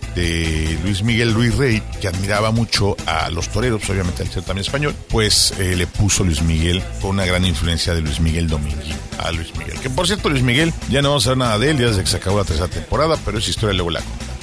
Luis 0.83 1.03
Miguel, 1.03 1.31
Luis 1.31 1.55
Rey, 1.55 1.81
que 2.01 2.07
admiraba 2.07 2.51
mucho 2.51 2.95
a 3.05 3.29
los 3.29 3.49
toreros, 3.49 3.89
obviamente 3.89 4.23
al 4.23 4.29
ser 4.29 4.43
también 4.43 4.65
español, 4.65 4.95
pues 5.09 5.53
eh, 5.59 5.75
le 5.75 5.87
puso 5.87 6.23
Luis 6.23 6.41
Miguel, 6.41 6.81
fue 6.99 7.09
una 7.09 7.25
gran 7.25 7.45
influencia 7.45 7.93
de 7.93 8.01
Luis 8.01 8.19
Miguel 8.19 8.47
Dominguín 8.47 8.95
a 9.19 9.31
Luis 9.31 9.55
Miguel. 9.57 9.79
Que 9.79 9.89
por 9.89 10.07
cierto, 10.07 10.29
Luis 10.29 10.43
Miguel, 10.43 10.73
ya 10.89 11.01
no 11.01 11.09
vamos 11.09 11.25
a 11.27 11.29
ver 11.31 11.37
nada 11.37 11.59
de 11.59 11.71
él, 11.71 11.77
ya 11.77 11.87
desde 11.87 12.01
que 12.01 12.09
se 12.09 12.17
acabó 12.17 12.39
la 12.39 12.45
tercera 12.45 12.67
temporada, 12.67 13.17
pero 13.23 13.37
esa 13.37 13.49
historia 13.49 13.73
luego 13.73 13.91
la 13.91 14.01
contamos. 14.01 14.34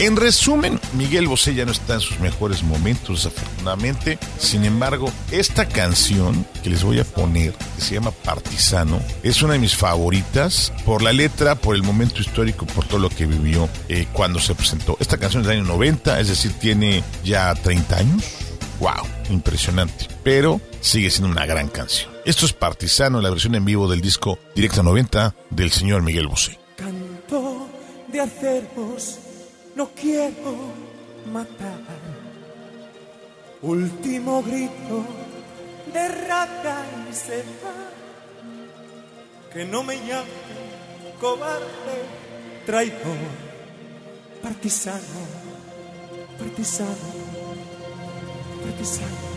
En 0.00 0.16
resumen, 0.16 0.80
Miguel 0.94 1.28
Bosé 1.28 1.54
ya 1.54 1.66
no 1.66 1.72
está 1.72 1.92
en 1.92 2.00
sus 2.00 2.20
mejores 2.20 2.62
momentos, 2.62 3.22
desafortunadamente. 3.24 4.18
Sin 4.38 4.64
embargo, 4.64 5.12
esta 5.30 5.68
canción 5.68 6.46
que 6.62 6.70
les 6.70 6.82
voy 6.82 7.00
a 7.00 7.04
poner, 7.04 7.52
que 7.52 7.82
se 7.82 7.96
llama 7.96 8.10
Partisano, 8.10 8.98
es 9.22 9.42
una 9.42 9.52
de 9.52 9.58
mis 9.58 9.76
favoritas 9.76 10.72
por 10.86 11.02
la 11.02 11.12
letra, 11.12 11.54
por 11.54 11.76
el 11.76 11.82
momento 11.82 12.22
histórico, 12.22 12.64
por 12.64 12.86
todo 12.86 12.98
lo 12.98 13.10
que 13.10 13.26
vivió 13.26 13.68
eh, 13.90 14.06
cuando 14.14 14.38
se 14.38 14.54
presentó. 14.54 14.96
Esta 15.00 15.18
canción 15.18 15.42
es 15.42 15.48
del 15.48 15.58
año 15.58 15.68
90, 15.68 16.18
es 16.18 16.28
decir, 16.28 16.54
tiene 16.58 17.04
ya 17.22 17.54
30 17.54 17.96
años. 17.98 18.24
¡Wow! 18.80 19.06
Impresionante. 19.28 20.06
Pero 20.24 20.62
sigue 20.80 21.10
siendo 21.10 21.30
una 21.30 21.44
gran 21.44 21.68
canción. 21.68 22.10
Esto 22.24 22.46
es 22.46 22.54
Partisano, 22.54 23.20
la 23.20 23.28
versión 23.28 23.54
en 23.54 23.66
vivo 23.66 23.86
del 23.86 24.00
disco 24.00 24.38
Directo 24.54 24.82
90 24.82 25.34
del 25.50 25.70
señor 25.70 26.00
Miguel 26.00 26.26
Bosé. 26.26 26.58
Canto 26.78 27.68
de 28.10 28.22
no 29.80 29.88
quiero 29.94 30.52
matar. 31.32 31.80
Último 33.62 34.42
grito 34.42 34.96
de 35.94 36.06
rata 36.28 36.84
y 37.10 37.14
se 37.14 37.38
va. 37.62 37.78
Que 39.50 39.64
no 39.64 39.82
me 39.82 39.96
llame 40.06 40.60
cobarde, 41.18 41.96
traidor, 42.66 43.22
partisano, 44.42 45.22
partisano, 46.38 47.08
partisano. 48.62 49.29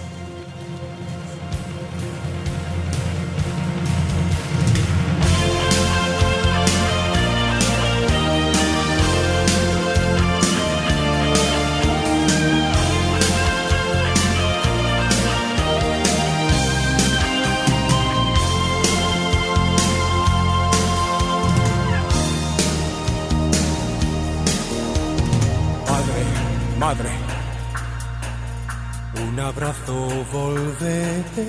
Volvete, 30.33 31.47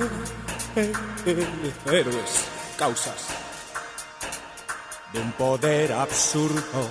héroes, 1.87 2.33
causas. 2.77 3.29
De 5.13 5.21
un 5.21 5.33
poder 5.33 5.93
absurdo, 5.93 6.83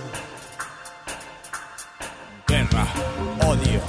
guerra, 2.48 2.88
odio. 3.46 3.82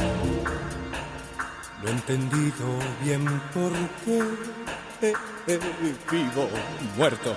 No 1.83 1.89
he 1.89 1.93
entendido 1.93 2.67
bien 3.03 3.25
por 3.55 3.73
qué. 4.05 4.23
Vivo, 6.11 6.49
muerto, 6.97 7.37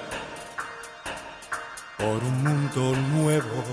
por 1.97 2.23
un 2.23 2.43
mundo 2.43 2.95
nuevo. 3.15 3.63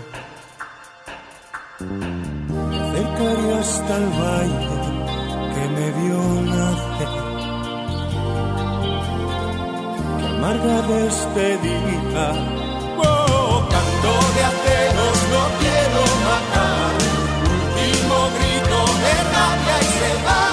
Me 1.81 2.77
acercaré 2.79 3.55
hasta 3.59 3.97
el 3.97 4.11
que 4.69 4.84
me 5.75 5.91
vio 5.99 6.23
nacer. 6.53 7.13
Qué 10.19 10.27
amarga 10.35 10.77
despedida. 10.95 12.27
Oh, 12.99 13.53
canto 13.73 14.13
de 14.35 14.43
aceros, 14.53 15.19
no 15.35 15.43
quiero 15.61 16.03
matar. 16.29 16.93
Último 17.55 18.17
grito 18.37 18.79
de 19.05 19.15
rabia 19.35 19.77
y 19.85 19.89
se 19.99 20.11
va. 20.27 20.45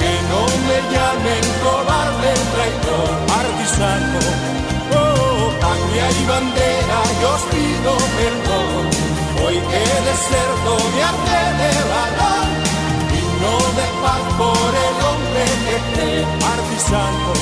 Que 0.00 0.12
no 0.30 0.42
me 0.68 0.78
llamen 0.92 1.44
cobarde, 1.64 2.32
traidor, 2.52 3.12
artisano. 3.40 4.20
Oh, 5.00 5.44
patria 5.64 6.06
y 6.20 6.22
bandera, 6.32 6.98
yo 7.20 7.28
os 7.36 7.42
pido 7.52 7.92
perdón. 8.18 8.84
Hoy 9.44 9.56
que 9.70 9.84
deserto 10.08 10.72
me 10.94 11.02
hace 11.10 11.42
artisano. 16.94 17.41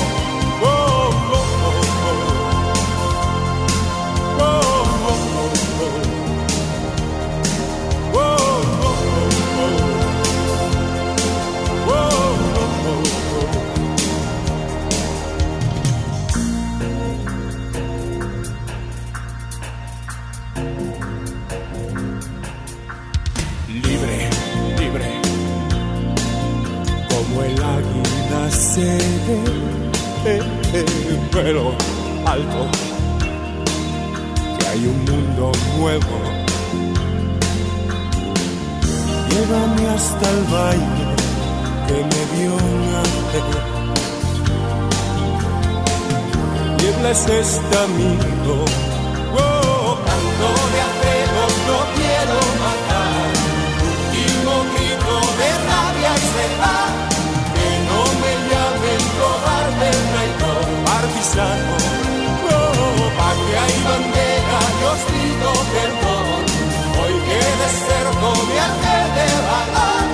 Pero 31.31 31.73
alto, 32.25 32.67
que 34.59 34.67
hay 34.67 34.85
un 34.85 35.05
mundo 35.05 35.51
nuevo. 35.77 36.15
Llévame 39.29 39.89
hasta 39.89 40.29
el 40.29 40.43
baile 40.51 41.05
que 41.87 41.93
me 41.93 42.21
vio 42.35 42.55
nacer. 42.91 43.47
Niebla 46.77 47.09
es 47.11 47.27
este 47.27 47.77
amigo, 47.77 48.65
deserto 68.21 68.45
me 68.47 68.59
hace 68.59 68.95
de 69.17 69.27
vagar. 69.49 70.07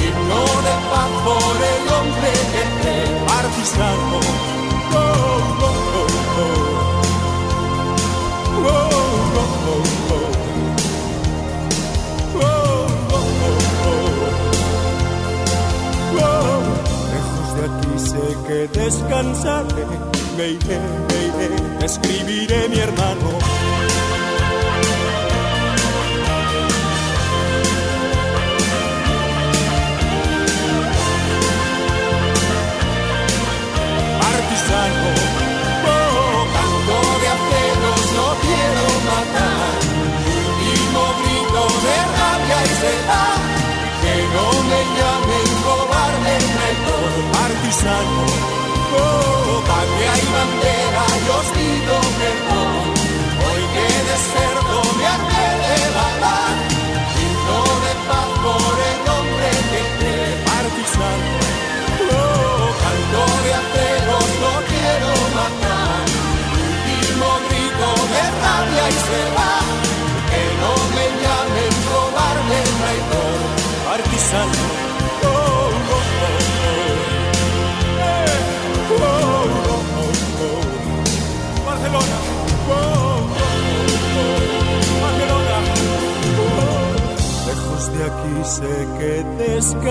Himno 0.00 0.42
de 0.66 0.74
paz 0.90 1.10
por 1.24 1.54
el 1.72 1.84
hombre 1.94 2.32
que 2.52 2.64
te 2.82 2.96
partisano. 3.26 4.18
Oh, 4.94 4.98
oh, 5.60 5.72
oh. 6.38 6.72
Lejos 17.12 17.48
de 17.56 17.62
aquí 17.66 17.94
sé 17.98 18.26
que 18.46 18.58
descansaré, 18.80 19.84
me 20.36 20.46
iré, 20.48 20.80
me 21.08 21.18
iré, 21.26 21.84
escribiré 21.84 22.68
mi 22.68 22.78
hermano. 22.78 23.71
Partisano. 47.72 48.26
Oh, 48.94 49.62
patria 49.64 50.12
y 50.18 50.26
bandera, 50.36 51.04
yo 51.26 51.34
os 51.40 51.48
pido 51.56 51.94
perdón. 52.20 52.74
Hoy 53.46 53.62
que 53.74 53.86
deserto 54.10 54.76
me 54.98 55.06
hace 55.06 55.44
de 55.64 55.80
balar. 55.96 56.54
Grito 57.14 57.58
de 57.84 57.92
paz 58.08 58.30
por 58.44 58.74
el 58.90 59.00
hombre 59.12 59.50
que 59.70 59.82
te 60.00 60.14
partisano. 60.48 61.32
Oh, 62.12 62.68
canto 62.82 63.22
de 63.44 63.50
aceros, 63.60 64.28
no 64.42 64.52
quiero 64.70 65.12
matar. 65.38 66.04
Último 66.60 67.28
grito 67.48 67.88
de 68.12 68.22
rabia 68.42 68.84
y 68.88 68.98
se 69.06 69.22
va. 69.36 69.54
Que 70.30 70.42
no 70.60 70.72
me 70.96 71.06
llamen 71.22 71.72
cobarde, 71.88 72.58
traidor, 72.78 73.40
artisano. 73.96 74.61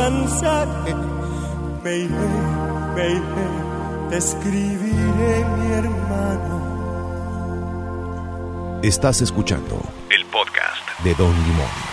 Que 0.01 0.09
descansaré. 0.09 0.95
Me 1.83 1.95
iré, 1.97 2.29
me 2.95 3.09
iré, 3.09 3.49
te 4.09 4.17
escribiré 4.17 5.45
mi 5.57 5.71
hermano. 5.73 6.61
Estás 8.83 9.21
escuchando 9.21 9.79
El 10.09 10.25
podcast. 10.25 11.03
de 11.03 11.13
Don 11.15 11.33
Limón. 11.33 11.90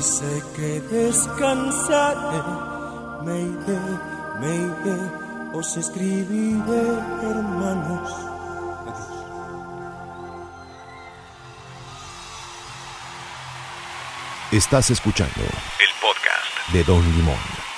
y 0.00 0.02
sé 0.02 0.42
que 0.56 0.80
descansaré. 0.80 2.42
Me 3.24 3.38
iré, 3.38 3.80
me 4.40 4.52
iré, 4.68 4.98
os 5.52 5.76
escribiré, 5.76 6.84
hermanos. 7.30 8.10
Adiós. 8.90 9.18
Estás 14.52 14.90
escuchando 14.90 15.42
el 15.42 15.92
podcast 16.00 16.72
de 16.72 16.84
Don 16.84 17.02
Limón. 17.16 17.69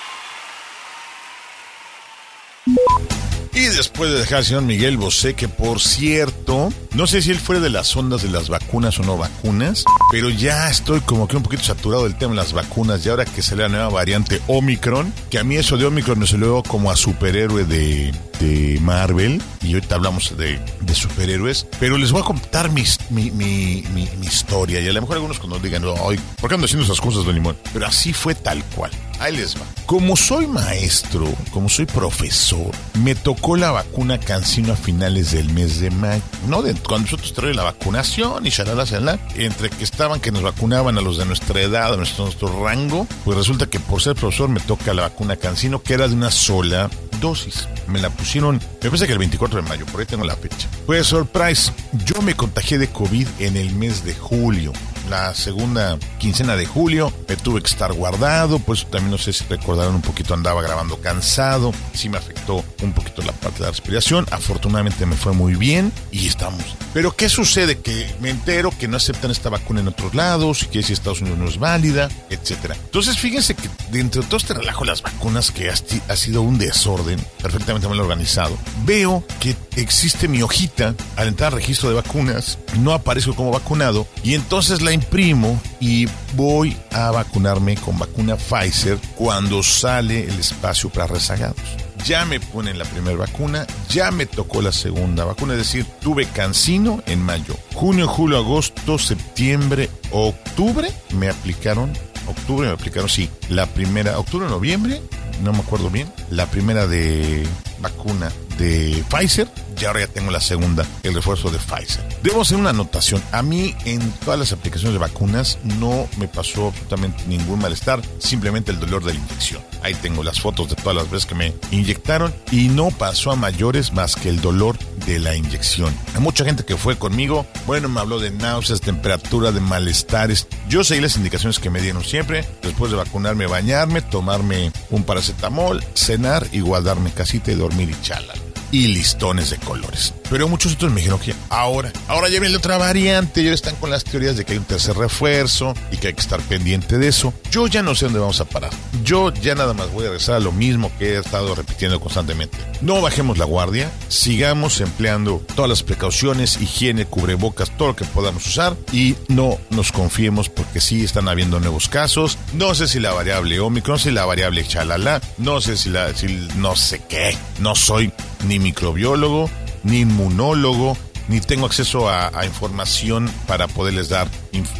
Después 3.77 4.11
de 4.11 4.19
dejar 4.19 4.39
al 4.39 4.45
señor 4.45 4.63
Miguel 4.63 4.97
Bosé, 4.97 5.35
que 5.35 5.49
por 5.49 5.81
cierto, 5.81 6.73
no 6.95 7.07
sé 7.07 7.23
si 7.23 7.31
él 7.31 7.39
fue 7.39 7.61
de 7.61 7.71
las 7.71 7.97
ondas 7.97 8.23
de 8.23 8.29
las 8.29 8.49
vacunas 8.49 8.99
o 8.99 9.03
no 9.03 9.17
vacunas, 9.17 9.85
pero 10.11 10.31
ya 10.31 10.69
estoy 10.71 11.01
como 11.01 11.29
que 11.29 11.37
un 11.37 11.43
poquito 11.43 11.63
saturado 11.63 12.05
del 12.05 12.17
tema 12.17 12.33
de 12.33 12.37
las 12.37 12.53
vacunas. 12.53 13.05
Y 13.05 13.09
ahora 13.09 13.25
que 13.25 13.43
sale 13.43 13.63
la 13.63 13.69
nueva 13.69 13.89
variante 13.89 14.41
Omicron, 14.47 15.13
que 15.31 15.39
a 15.39 15.45
mí 15.45 15.57
eso 15.57 15.77
de 15.77 15.87
Omicron 15.87 16.19
me 16.19 16.27
salió 16.27 16.63
como 16.63 16.91
a 16.91 16.97
superhéroe 16.97 17.65
de, 17.65 18.13
de 18.41 18.79
Marvel, 18.81 19.41
y 19.63 19.75
ahorita 19.75 19.95
hablamos 19.95 20.37
de, 20.37 20.59
de 20.81 20.95
superhéroes, 20.95 21.67
pero 21.79 21.99
les 21.99 22.13
voy 22.13 22.23
a 22.23 22.25
contar 22.25 22.71
mi, 22.71 22.85
mi, 23.11 23.31
mi, 23.31 23.83
historia. 24.23 24.81
Y 24.81 24.89
a 24.89 24.93
lo 24.93 25.01
mejor 25.01 25.17
algunos 25.17 25.39
cuando 25.39 25.59
digan, 25.59 25.83
¿por 25.83 26.49
qué 26.49 26.55
ando 26.55 26.65
haciendo 26.65 26.85
esas 26.85 27.01
cosas, 27.01 27.25
Don 27.25 27.35
Limón? 27.35 27.57
Pero 27.73 27.87
así 27.87 28.13
fue 28.13 28.35
tal 28.35 28.63
cual. 28.77 28.91
Ahí 29.19 29.37
les 29.37 29.57
va. 29.57 29.63
Como 29.87 30.17
soy 30.17 30.47
maestro, 30.47 31.27
como 31.51 31.69
soy 31.69 31.87
profesor, 31.87 32.71
me 33.03 33.15
tocó 33.15 33.57
la 33.57 33.71
vacuna 33.71 34.19
Cancino 34.19 34.73
a 34.73 34.77
finales 34.77 35.33
del 35.33 35.53
mes 35.53 35.81
de 35.81 35.91
mayo. 35.91 36.23
No, 36.49 36.63
de, 36.63 36.75
cuando 36.75 37.05
nosotros 37.05 37.33
trae 37.35 37.55
la 37.55 37.63
vacunación 37.63 38.47
y 38.47 38.51
shalala, 38.51 38.85
shalala, 38.85 39.19
entre 39.37 39.71
que 39.71 39.85
estaban 39.85 40.21
que 40.21 40.33
nos 40.33 40.43
vacunaban 40.43 40.97
a 40.99 41.01
los 41.01 41.19
de 41.19 41.27
nuestra 41.27 41.61
edad, 41.61 41.93
a 41.93 41.97
nuestro, 41.97 42.31
rango, 42.65 43.07
pues 43.25 43.37
resulta 43.37 43.67
que 43.67 43.81
por 43.81 44.01
ser 44.01 44.15
profesor 44.15 44.49
me 44.49 44.61
toca 44.61 44.95
la 44.95 45.03
vacuna 45.03 45.37
Cancino, 45.37 45.83
que 45.83 45.95
era 45.95 46.09
de 46.09 46.15
una 46.15 46.31
sola 46.31 46.91
dosis. 47.21 47.69
Me 47.87 48.01
la 48.01 48.11
pusieron, 48.11 48.57
me 48.57 48.89
parece 48.89 49.07
que 49.07 49.13
el 49.13 49.19
24 49.19 49.63
de 49.63 49.69
mayo, 49.69 49.87
por 49.87 50.01
ahí 50.01 50.07
tengo 50.07 50.25
la 50.25 50.37
fecha. 50.37 50.69
Pues 50.87 51.07
surprise, 51.07 51.73
yo 52.05 52.21
me 52.23 52.35
contagié 52.35 52.79
de 52.79 52.89
COVID 52.89 53.29
en 53.39 53.57
el 53.57 53.75
mes 53.75 54.05
de 54.05 54.15
julio 54.15 54.73
la 55.09 55.35
segunda 55.35 55.99
quincena 56.19 56.57
de 56.57 56.67
julio. 56.67 57.13
Me 57.29 57.37
tuve 57.37 57.61
que 57.61 57.69
estar 57.69 57.93
guardado, 57.93 58.59
pues 58.59 58.85
también 58.91 59.11
no 59.11 59.19
sé 59.19 59.33
si 59.33 59.45
recordaron 59.45 59.95
un 59.95 60.03
poquito, 60.03 60.35
andaba 60.35 60.63
grabando 60.63 61.01
cansado. 61.01 61.73
Sí 61.95 62.09
me 62.09 62.19
afectó 62.19 62.65
un 62.83 62.93
poquito 62.93 63.23
la 63.23 63.33
parte 63.33 63.59
de 63.59 63.65
la 63.65 63.71
respiración. 63.71 64.27
Afortunadamente 64.31 65.07
me 65.07 65.17
fue 65.17 65.33
muy 65.33 65.55
bien 65.55 65.93
y 66.11 66.27
estamos. 66.27 66.63
Pero 66.95 67.17
¿qué 67.17 67.29
sucede? 67.29 67.79
Que 67.79 68.15
me 68.21 68.31
entero 68.31 68.71
que 68.79 68.89
no 68.89 68.97
aceptan 68.97 69.31
esta 69.31 69.49
vacuna 69.49 69.81
en 69.81 69.89
otros 69.89 70.15
lados 70.15 70.63
y 70.63 70.67
que 70.67 70.83
si 70.83 70.93
Estados 70.93 71.21
Unidos 71.21 71.39
no 71.39 71.49
es 71.49 71.59
válida, 71.59 72.09
etcétera. 72.31 72.77
Entonces 72.77 73.19
fíjense 73.19 73.55
que 73.55 73.69
dentro 73.91 74.23
de 74.23 74.29
todo 74.29 74.37
este 74.37 74.55
relajo 74.55 74.85
las 74.85 75.03
vacunas 75.03 75.51
que 75.51 75.71
ha 75.71 76.17
sido 76.17 76.43
un 76.43 76.59
desorden 76.59 77.21
perfectamente 77.41 77.89
mal 77.89 78.01
organizado, 78.01 78.57
veo 78.85 79.25
que 79.41 79.57
existe 79.77 80.29
mi 80.29 80.43
hojita 80.43 80.95
al 81.17 81.29
entrar 81.29 81.53
al 81.53 81.59
registro 81.59 81.89
de 81.89 81.97
vacunas, 81.97 82.59
no 82.79 82.93
aparezco 82.93 83.35
como 83.35 83.51
vacunado 83.51 84.07
y 84.23 84.35
entonces 84.35 84.83
la 84.83 84.92
imprimo 84.93 85.61
y 85.81 86.07
voy 86.35 86.77
a 86.91 87.11
vacunarme 87.11 87.77
con 87.77 87.99
vacuna 87.99 88.37
Pfizer 88.37 88.99
cuando 89.17 89.63
sale 89.63 90.25
el 90.25 90.39
espacio 90.39 90.91
para 90.91 91.07
rezagados. 91.07 91.57
Ya 92.05 92.25
me 92.25 92.41
ponen 92.41 92.79
la 92.79 92.85
primera 92.85 93.17
vacuna, 93.17 93.67
ya 93.89 94.11
me 94.11 94.27
tocó 94.27 94.61
la 94.61 94.73
segunda 94.73 95.25
vacuna, 95.25 95.53
es 95.53 95.61
decir, 95.61 95.87
tuve 96.01 96.27
cancino 96.27 97.03
en 97.07 97.23
mayo, 97.23 97.57
junio, 97.75 98.09
julio, 98.09 98.39
agosto, 98.39 98.99
septiembre, 98.99 99.89
octubre 100.11 100.91
me 101.15 101.29
aplicaron, 101.29 101.93
octubre 102.27 102.67
me 102.67 102.75
aplicaron, 102.75 103.09
sí, 103.09 103.31
la 103.49 103.67
primera, 103.67 104.19
octubre, 104.19 104.49
noviembre, 104.49 105.01
no 105.45 105.53
me 105.53 105.61
acuerdo 105.61 105.91
bien, 105.91 106.13
la 106.31 106.47
primera 106.47 106.89
de 106.89 107.47
vacuna 107.81 108.33
de 108.59 109.05
Pfizer 109.09 109.49
y 109.83 109.85
ahora 109.85 110.01
ya 110.01 110.07
tengo 110.07 110.31
la 110.31 110.41
segunda, 110.41 110.87
el 111.03 111.13
refuerzo 111.13 111.51
de 111.51 111.59
Pfizer. 111.59 112.07
Debo 112.23 112.43
hacer 112.43 112.57
una 112.57 112.71
anotación. 112.71 113.21
A 113.33 113.43
mí 113.43 113.75
en 113.85 114.13
todas 114.25 114.39
las 114.39 114.53
aplicaciones 114.53 114.93
de 114.93 115.01
vacunas 115.01 115.59
no 115.65 116.09
me 116.19 116.29
pasó 116.29 116.69
absolutamente 116.69 117.25
ningún 117.27 117.59
malestar, 117.59 118.01
simplemente 118.19 118.71
el 118.71 118.79
dolor 118.79 119.03
de 119.03 119.15
la 119.15 119.19
inyección. 119.19 119.61
Ahí 119.83 119.95
tengo 119.95 120.23
las 120.23 120.41
fotos 120.41 120.69
de 120.69 120.77
todas 120.77 120.95
las 120.95 121.11
veces 121.11 121.27
que 121.27 121.35
me 121.35 121.53
inyectaron 121.73 122.33
y 122.53 122.69
no 122.69 122.91
pasó 122.91 123.33
a 123.33 123.37
mayores 123.37 123.93
más 123.93 124.15
que 124.15 124.29
el 124.29 124.41
dolor 124.41 124.79
de 125.05 125.19
la 125.19 125.35
inyección. 125.35 125.93
Hay 126.15 126.21
mucha 126.21 126.45
gente 126.45 126.65
que 126.65 126.77
fue 126.77 126.97
conmigo, 126.97 127.45
bueno, 127.67 127.89
me 127.89 127.99
habló 127.99 128.21
de 128.21 128.31
náuseas, 128.31 128.81
temperatura, 128.81 129.51
de 129.51 129.61
malestares. 129.61 130.47
Yo 130.69 130.85
seguí 130.85 131.01
las 131.01 131.17
indicaciones 131.17 131.59
que 131.59 131.71
me 131.71 131.81
dieron 131.81 132.05
siempre. 132.05 132.45
Después 132.63 132.93
de 132.93 132.99
vacunarme, 132.99 133.47
bañarme, 133.47 134.01
tomarme 134.01 134.71
un 134.91 135.03
paracetamol, 135.03 135.83
cenar 135.95 136.47
y 136.53 136.61
guardarme 136.61 137.11
casita 137.11 137.51
y 137.51 137.57
dormir 137.57 137.91
y 137.91 138.01
chala 138.03 138.33
y 138.73 138.89
listones 138.89 139.51
de 139.51 139.59
colores. 139.59 140.15
Pero 140.29 140.49
muchos 140.49 140.73
otros 140.73 140.91
me 140.91 140.97
dijeron 140.97 141.21
que 141.21 141.35
ahora, 141.51 141.93
ahora 142.09 142.29
ya 142.31 142.41
viene 142.41 142.57
otra 142.57 142.79
variante, 142.79 143.45
ya 143.45 143.53
están 143.53 143.77
con 143.77 143.91
las 143.91 144.03
teorías 144.03 144.37
de 144.37 144.45
que 144.45 144.53
hay 144.55 144.59
un 144.59 144.65
tercer 144.65 144.97
refuerzo 144.97 145.75
y 145.93 145.99
que 145.99 146.09
hay 146.09 146.15
que 146.15 146.23
estar 146.23 146.41
pendiente 146.41 146.99
de 146.99 147.09
eso. 147.09 147.35
Yo 147.51 147.67
ya 147.67 147.83
no 147.83 147.95
sé 147.95 148.07
dónde 148.07 148.21
vamos 148.21 148.41
a 148.41 148.47
parar. 148.47 148.71
Yo 149.05 149.33
ya 149.35 149.55
nada 149.55 149.75
más 149.75 149.93
voy 149.93 150.05
a 150.05 150.09
regresar 150.09 150.37
a 150.37 150.41
lo 150.41 150.51
mismo 150.51 150.91
que 150.99 151.15
he 151.15 151.19
estado 151.19 151.55
repitiendo 151.55 152.01
constantemente. 152.01 152.57
No 152.81 153.03
bajemos 153.03 153.37
la 153.37 153.45
guardia, 153.45 153.93
sigamos 154.09 154.81
empleando 154.81 155.45
todas 155.55 155.69
las 155.69 155.83
precauciones, 155.83 156.61
higiene, 156.61 157.05
cubrebocas, 157.05 157.77
todo 157.77 157.89
lo 157.89 157.97
que 157.97 158.07
podamos 158.07 158.47
usar 158.47 158.75
y 158.91 159.17
no 159.29 159.59
nos 159.69 159.93
confiemos 159.93 160.49
porque 160.49 160.81
sí 160.81 161.05
están 161.05 161.29
habiendo 161.29 161.61
nuevos 161.61 161.89
casos. 161.89 162.39
No 162.55 162.75
sé 162.75 162.89
si 162.89 163.01
la 163.01 163.13
variable 163.13 163.61
Omicron, 163.61 163.99
si 163.99 164.11
la 164.11 164.25
variable 164.25 164.67
chalala, 164.67 165.21
no 165.37 165.61
sé 165.61 165.77
si 165.77 165.91
la, 165.91 166.11
no 166.57 166.75
sé 166.75 167.03
qué. 167.07 167.37
No 167.61 167.75
soy 167.75 168.11
ni 168.47 168.59
microbiólogo, 168.59 169.51
ni 169.83 170.01
inmunólogo, 170.01 170.97
ni 171.29 171.41
tengo 171.41 171.67
acceso 171.67 172.09
a, 172.09 172.45
información 172.45 173.31
para 173.47 173.69
poderles 173.69 174.09
dar 174.09 174.29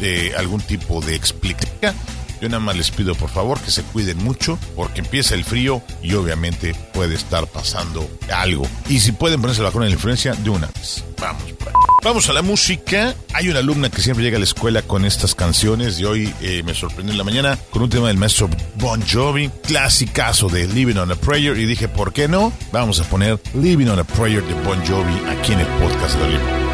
eh, 0.01 0.33
algún 0.37 0.61
tipo 0.61 1.01
de 1.01 1.15
explicación. 1.15 1.95
Yo 2.43 2.49
nada 2.49 2.59
más 2.59 2.75
les 2.75 2.91
pido 2.91 3.15
por 3.15 3.29
favor 3.29 3.57
que 3.61 3.71
se 3.71 3.83
cuiden 3.83 4.17
mucho 4.17 4.59
porque 4.75 4.99
empieza 4.99 5.33
el 5.33 5.45
frío 5.45 5.81
y 6.01 6.13
obviamente 6.15 6.75
puede 6.93 7.15
estar 7.15 7.47
pasando 7.47 8.05
algo. 8.33 8.67
Y 8.89 8.99
si 8.99 9.13
pueden 9.13 9.39
ponerse 9.39 9.61
la 9.61 9.69
vacuna 9.69 9.85
de 9.85 9.91
la 9.91 9.95
influencia, 9.95 10.33
de 10.33 10.49
una 10.49 10.67
vez. 10.67 11.05
Vamos 11.21 11.41
ahí. 11.41 11.55
Vamos 12.03 12.27
a 12.27 12.33
la 12.33 12.41
música. 12.41 13.15
Hay 13.33 13.47
una 13.47 13.59
alumna 13.59 13.89
que 13.89 14.01
siempre 14.01 14.25
llega 14.25 14.35
a 14.35 14.39
la 14.39 14.43
escuela 14.43 14.81
con 14.81 15.05
estas 15.05 15.35
canciones 15.35 16.01
y 16.01 16.03
hoy 16.03 16.33
eh, 16.41 16.63
me 16.63 16.73
sorprendió 16.73 17.13
en 17.13 17.17
la 17.17 17.23
mañana 17.23 17.57
con 17.69 17.81
un 17.81 17.89
tema 17.89 18.09
del 18.09 18.17
maestro 18.17 18.49
Bon 18.75 19.01
Jovi, 19.07 19.49
clasicazo 19.65 20.49
de 20.49 20.67
Living 20.67 20.97
on 20.97 21.13
a 21.13 21.15
Prayer 21.15 21.57
y 21.57 21.65
dije, 21.65 21.87
¿por 21.87 22.11
qué 22.11 22.27
no? 22.27 22.51
Vamos 22.73 22.99
a 22.99 23.05
poner 23.05 23.39
Living 23.53 23.87
on 23.87 23.99
a 23.99 24.03
Prayer 24.03 24.43
de 24.43 24.53
Bon 24.65 24.85
Jovi 24.85 25.13
aquí 25.29 25.53
en 25.53 25.61
el 25.61 25.67
podcast 25.67 26.17
de 26.17 26.27
Limón. 26.27 26.72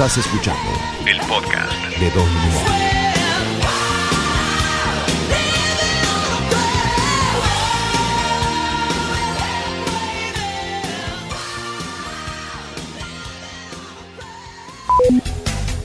Estás 0.00 0.16
escuchando 0.16 0.70
el 1.04 1.20
podcast 1.26 1.70
de 1.98 2.10
Don 2.12 2.24
Limón. 2.24 2.64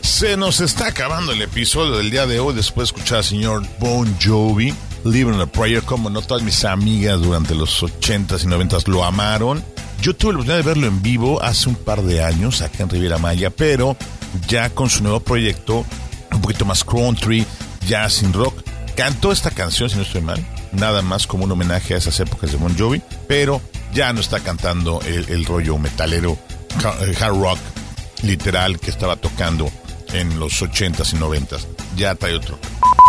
Se 0.01 0.37
nos 0.37 0.61
está 0.61 0.87
acabando 0.87 1.33
el 1.33 1.41
episodio 1.41 1.97
del 1.97 2.09
día 2.09 2.25
de 2.25 2.39
hoy 2.39 2.53
después 2.53 2.87
de 2.87 2.95
escuchar 2.95 3.17
al 3.17 3.23
señor 3.25 3.63
Bon 3.79 4.17
Jovi, 4.23 4.73
Living 5.03 5.41
a 5.41 5.45
Prayer, 5.45 5.83
como 5.83 6.09
no 6.09 6.21
todas 6.21 6.41
mis 6.41 6.63
amigas 6.63 7.19
durante 7.19 7.53
los 7.53 7.83
80s 7.83 8.45
y 8.45 8.47
90s 8.47 8.87
lo 8.87 9.03
amaron. 9.03 9.61
Yo 10.05 10.15
tuve 10.15 10.33
la 10.33 10.37
oportunidad 10.37 10.63
de 10.63 10.69
verlo 10.69 10.85
en 10.85 11.01
vivo 11.01 11.41
hace 11.41 11.67
un 11.67 11.73
par 11.73 12.03
de 12.03 12.23
años 12.23 12.61
acá 12.61 12.83
en 12.83 12.89
Riviera 12.91 13.17
Maya, 13.17 13.49
pero 13.49 13.97
ya 14.47 14.69
con 14.69 14.87
su 14.87 15.01
nuevo 15.01 15.19
proyecto, 15.19 15.83
un 16.31 16.41
poquito 16.41 16.63
más 16.63 16.83
country, 16.83 17.43
jazz 17.87 18.13
sin 18.13 18.31
rock. 18.31 18.53
Cantó 18.95 19.31
esta 19.31 19.49
canción, 19.49 19.89
si 19.89 19.95
no 19.95 20.03
estoy 20.03 20.21
mal, 20.21 20.45
nada 20.73 21.01
más 21.01 21.25
como 21.25 21.45
un 21.45 21.51
homenaje 21.53 21.95
a 21.95 21.97
esas 21.97 22.19
épocas 22.19 22.51
de 22.51 22.57
Bon 22.57 22.77
Jovi, 22.77 23.01
pero 23.27 23.59
ya 23.95 24.13
no 24.13 24.19
está 24.19 24.41
cantando 24.41 25.01
el, 25.07 25.43
rollo 25.43 25.79
metalero, 25.79 26.37
hard 27.19 27.41
rock, 27.41 27.57
literal, 28.21 28.79
que 28.79 28.91
estaba 28.91 29.15
tocando 29.15 29.71
en 30.13 30.39
los 30.39 30.61
80s 30.61 31.13
y 31.13 31.17
90s. 31.17 31.65
Ya 31.95 32.13
trae 32.13 32.35
otro. 32.35 32.59